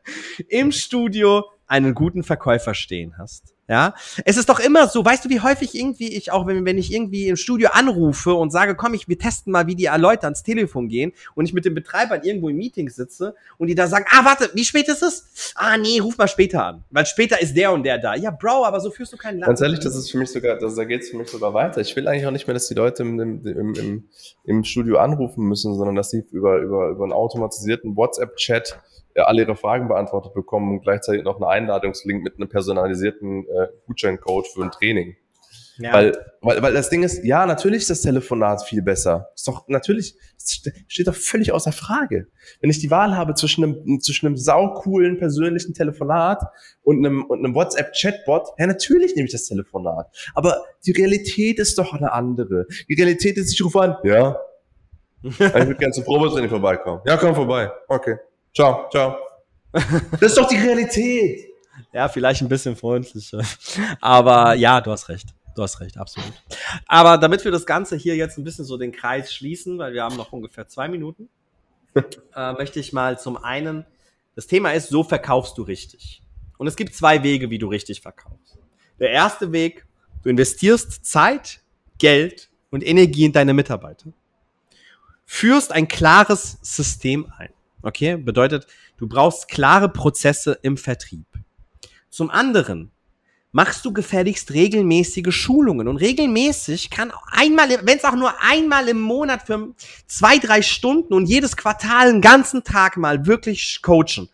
[0.49, 3.55] im Studio einen guten Verkäufer stehen hast.
[3.71, 3.95] Ja,
[4.25, 6.93] es ist doch immer so, weißt du, wie häufig irgendwie ich auch, wenn, wenn ich
[6.93, 10.43] irgendwie im Studio anrufe und sage, komm, ich, wir testen mal, wie die Leute ans
[10.43, 14.07] Telefon gehen und ich mit den Betreibern irgendwo im Meeting sitze und die da sagen,
[14.11, 15.53] ah, warte, wie spät ist es?
[15.55, 18.17] Ah, nee, ruf mal später an, weil später ist der und der da.
[18.17, 19.47] Ja, Bro, aber so führst du keinen Land.
[19.47, 21.81] Ganz ehrlich, das ist für mich sogar, das, da geht's für mich sogar weiter.
[21.81, 24.09] Ich will eigentlich auch nicht mehr, dass die Leute im, im, im,
[24.43, 28.81] im Studio anrufen müssen, sondern dass sie über, über, über einen automatisierten WhatsApp-Chat
[29.17, 34.47] alle ihre Fragen beantwortet bekommen und gleichzeitig noch einen Einladungslink mit einem personalisierten äh, Gutscheincode
[34.47, 35.17] für ein Training.
[35.81, 35.95] Ja.
[35.95, 39.31] Weil, weil, weil das Ding ist, ja, natürlich ist das Telefonat viel besser.
[39.35, 40.15] Ist doch, natürlich,
[40.89, 42.27] steht doch völlig außer Frage.
[42.61, 46.43] Wenn ich die Wahl habe zwischen einem, zwischen einem saucoolen persönlichen Telefonat
[46.83, 50.15] und einem, und einem WhatsApp-Chatbot, ja, natürlich nehme ich das Telefonat.
[50.35, 52.67] Aber die Realität ist doch eine andere.
[52.89, 54.37] Die Realität ist, ich rufe an, ja.
[55.23, 57.01] ich würde gerne zum Probetraining vorbeikommen.
[57.07, 57.71] Ja, komm vorbei.
[57.89, 58.17] Okay.
[58.55, 59.17] Ciao, ciao.
[59.73, 61.49] Das ist doch die Realität.
[61.93, 63.43] Ja, vielleicht ein bisschen freundlicher.
[64.01, 65.29] Aber ja, du hast recht.
[65.55, 66.33] Du hast recht, absolut.
[66.87, 70.03] Aber damit wir das Ganze hier jetzt ein bisschen so den Kreis schließen, weil wir
[70.05, 71.29] haben noch ungefähr zwei Minuten,
[71.95, 73.85] äh, möchte ich mal zum einen,
[74.37, 76.23] das Thema ist, so verkaufst du richtig.
[76.57, 78.59] Und es gibt zwei Wege, wie du richtig verkaufst.
[79.01, 79.87] Der erste Weg,
[80.23, 81.61] du investierst Zeit,
[81.99, 84.13] Geld und Energie in deine Mitarbeiter.
[85.27, 87.53] Führst ein klares System ein.
[87.83, 88.17] Okay?
[88.17, 88.67] Bedeutet,
[88.97, 91.27] du brauchst klare Prozesse im Vertrieb.
[92.09, 92.91] Zum anderen
[93.53, 95.89] machst du gefälligst regelmäßige Schulungen.
[95.89, 99.75] Und regelmäßig kann einmal, wenn es auch nur einmal im Monat für
[100.07, 104.29] zwei, drei Stunden und jedes Quartal einen ganzen Tag mal wirklich coachen.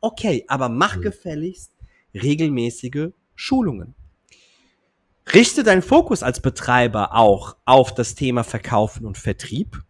[0.00, 1.72] Okay, aber mach gefälligst
[2.14, 3.94] regelmäßige Schulungen.
[5.32, 9.82] Richte deinen Fokus als Betreiber auch auf das Thema Verkaufen und Vertrieb.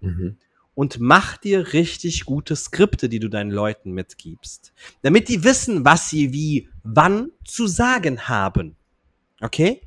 [0.00, 0.36] Mhm
[0.74, 4.72] und mach dir richtig gute Skripte, die du deinen Leuten mitgibst,
[5.02, 8.76] damit die wissen, was sie wie wann zu sagen haben.
[9.40, 9.82] Okay?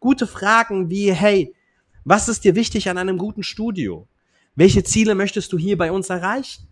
[0.00, 1.54] Gute Fragen wie, hey,
[2.04, 4.08] was ist dir wichtig an einem guten Studio?
[4.54, 6.68] Welche Ziele möchtest du hier bei uns erreichen?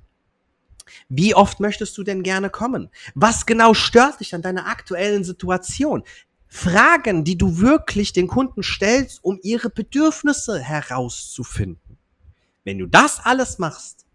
[1.08, 2.90] Wie oft möchtest du denn gerne kommen?
[3.14, 6.02] Was genau stört dich an deiner aktuellen Situation?
[6.46, 11.80] Fragen, die du wirklich den Kunden stellst, um ihre Bedürfnisse herauszufinden.
[12.64, 14.06] Wenn du das alles machst,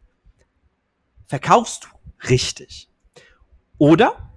[1.27, 2.89] verkaufst du richtig.
[3.77, 4.31] Oder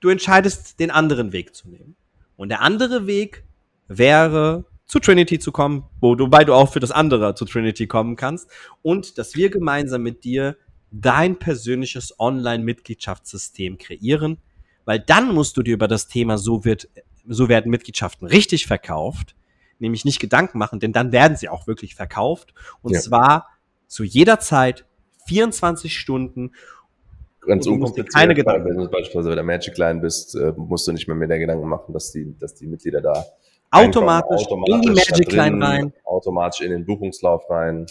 [0.00, 1.96] du entscheidest, den anderen Weg zu nehmen.
[2.36, 3.44] Und der andere Weg
[3.88, 8.50] wäre, zu Trinity zu kommen, wobei du auch für das andere zu Trinity kommen kannst
[8.82, 10.56] und dass wir gemeinsam mit dir
[10.90, 14.36] dein persönliches Online-Mitgliedschaftssystem kreieren,
[14.84, 16.88] weil dann musst du dir über das Thema so wird,
[17.26, 19.34] so werden Mitgliedschaften richtig verkauft,
[19.82, 22.54] nämlich nicht Gedanken machen, denn dann werden sie auch wirklich verkauft.
[22.80, 23.00] Und ja.
[23.00, 23.48] zwar
[23.86, 24.86] zu jeder Zeit,
[25.26, 26.52] 24 Stunden.
[27.42, 28.14] Ganz unkompliziert.
[28.14, 28.70] Keine Gedanken.
[28.70, 31.38] Wenn du beispielsweise bei der Magic Line bist, äh, musst du nicht mehr mehr der
[31.38, 33.26] Gedanken machen, dass die, dass die Mitglieder da
[33.70, 35.92] automatisch, automatisch in die Magic Line rein.
[36.04, 37.86] Automatisch in den Buchungslauf rein.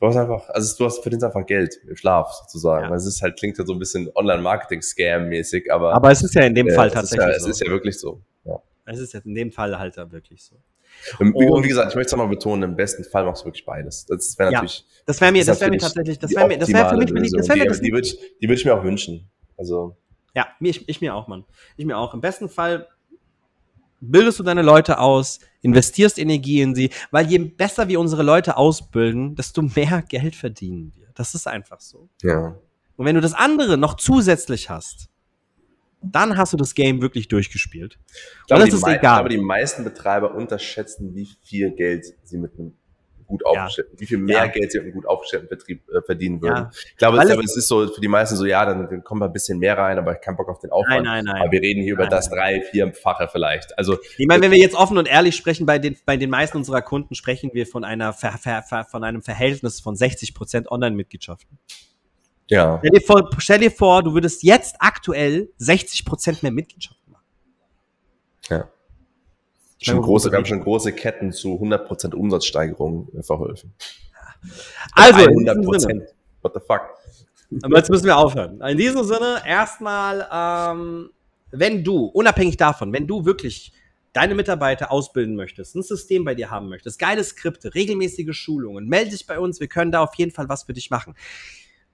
[0.00, 2.90] Du hast einfach, also du hast verdienst einfach Geld im Schlaf sozusagen.
[2.90, 2.94] Ja.
[2.94, 5.94] Es ist halt, klingt halt so ein bisschen Online-Marketing-Scam-mäßig, aber.
[5.94, 7.36] Aber es ist ja in dem äh, Fall tatsächlich.
[7.36, 7.50] Es ist ja, so.
[7.50, 8.20] es ist ja wirklich so.
[8.44, 8.62] Ja.
[8.84, 10.56] Es ist jetzt in dem Fall halt da wirklich so.
[11.18, 13.64] Und, und wie gesagt, ich möchte es nochmal betonen, im besten Fall machst du wirklich
[13.64, 14.06] beides.
[14.06, 14.78] Das wäre natürlich.
[14.80, 17.10] Ja, das wäre mir, das wäre mir tatsächlich, das wäre mir, das wäre für mich,
[17.10, 17.38] Lösung.
[17.38, 17.78] das wäre mir das.
[17.80, 19.28] Die, die würde ich, die würd ich mir auch wünschen.
[19.56, 19.96] Also.
[20.34, 21.44] Ja, ich, ich mir auch, Mann.
[21.76, 22.14] Ich mir auch.
[22.14, 22.86] Im besten Fall
[24.00, 28.56] bildest du deine Leute aus, investierst Energie in sie, weil je besser wir unsere Leute
[28.56, 31.08] ausbilden, desto mehr Geld verdienen wir.
[31.14, 32.08] Das ist einfach so.
[32.22, 32.56] Ja.
[32.96, 35.08] Und wenn du das andere noch zusätzlich hast,
[36.02, 37.98] dann hast du das Game wirklich durchgespielt.
[38.46, 38.94] Glaube, das ist egal.
[38.94, 42.74] Ich glaube, die meisten Betreiber unterschätzen, wie viel Geld sie mit einem
[43.28, 44.00] gut aufgestellten, ja.
[44.00, 44.46] wie viel mehr ja.
[44.46, 46.56] Geld sie mit einem gut aufgestellten Betrieb äh, verdienen würden.
[46.56, 46.70] Ja.
[46.72, 49.26] Ich glaube, es, es, ist so für die meisten so, ja, dann, dann kommen wir
[49.26, 51.04] ein bisschen mehr rein, aber ich keinen Bock auf den Aufwand.
[51.04, 51.42] Nein, nein, nein.
[51.42, 53.76] Aber wir reden hier nein, über das drei, vierfache vielleicht.
[53.78, 56.56] Also ich meine, wenn wir jetzt offen und ehrlich sprechen, bei den bei den meisten
[56.56, 61.58] unserer Kunden sprechen wir von einer von einem Verhältnis von 60 Prozent Online-Mitgliedschaften.
[62.48, 62.80] Ja.
[62.82, 67.24] Stell dir, vor, stell dir vor, du würdest jetzt aktuell 60 Prozent mehr Mitgliedschaften machen.
[68.48, 68.68] Ja.
[69.80, 73.72] Schon große, wir haben schon große Ketten zu 100% Umsatzsteigerung verholfen.
[74.92, 76.08] Also, 100%.
[76.42, 76.82] What the fuck?
[77.62, 78.60] Aber jetzt müssen wir aufhören.
[78.60, 81.10] In diesem Sinne, erstmal, ähm,
[81.50, 83.72] wenn du, unabhängig davon, wenn du wirklich
[84.12, 89.10] deine Mitarbeiter ausbilden möchtest, ein System bei dir haben möchtest, geile Skripte, regelmäßige Schulungen, melde
[89.10, 91.14] dich bei uns, wir können da auf jeden Fall was für dich machen.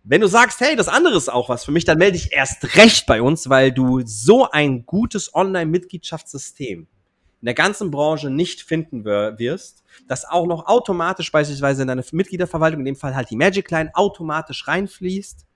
[0.07, 2.77] Wenn du sagst, hey, das andere ist auch was für mich, dann melde dich erst
[2.77, 9.05] recht bei uns, weil du so ein gutes Online-Mitgliedschaftssystem in der ganzen Branche nicht finden
[9.05, 13.71] wirst, das auch noch automatisch beispielsweise in deine Mitgliederverwaltung, in dem Fall halt die Magic
[13.71, 15.47] Line, automatisch reinfließt.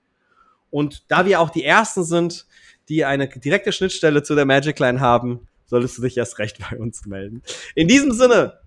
[0.71, 2.45] Und da wir auch die ersten sind,
[2.89, 6.77] die eine direkte Schnittstelle zu der Magic Line haben, solltest du dich erst recht bei
[6.77, 7.43] uns melden.
[7.75, 8.59] In diesem Sinne,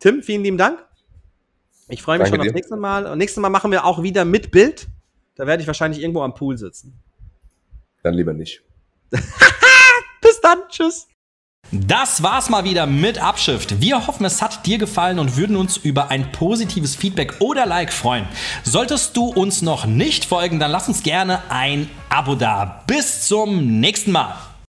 [0.00, 0.84] Tim, vielen lieben Dank.
[1.88, 3.06] Ich freue mich Danke schon aufs nächste Mal.
[3.06, 4.88] Und nächstes Mal machen wir auch wieder mit Bild.
[5.40, 7.00] Da werde ich wahrscheinlich irgendwo am Pool sitzen.
[8.02, 8.60] Dann lieber nicht.
[9.10, 10.58] Bis dann.
[10.68, 11.08] Tschüss.
[11.72, 13.80] Das war's mal wieder mit Abschrift.
[13.80, 17.90] Wir hoffen, es hat dir gefallen und würden uns über ein positives Feedback oder Like
[17.90, 18.28] freuen.
[18.64, 22.84] Solltest du uns noch nicht folgen, dann lass uns gerne ein Abo da.
[22.86, 24.36] Bis zum nächsten Mal.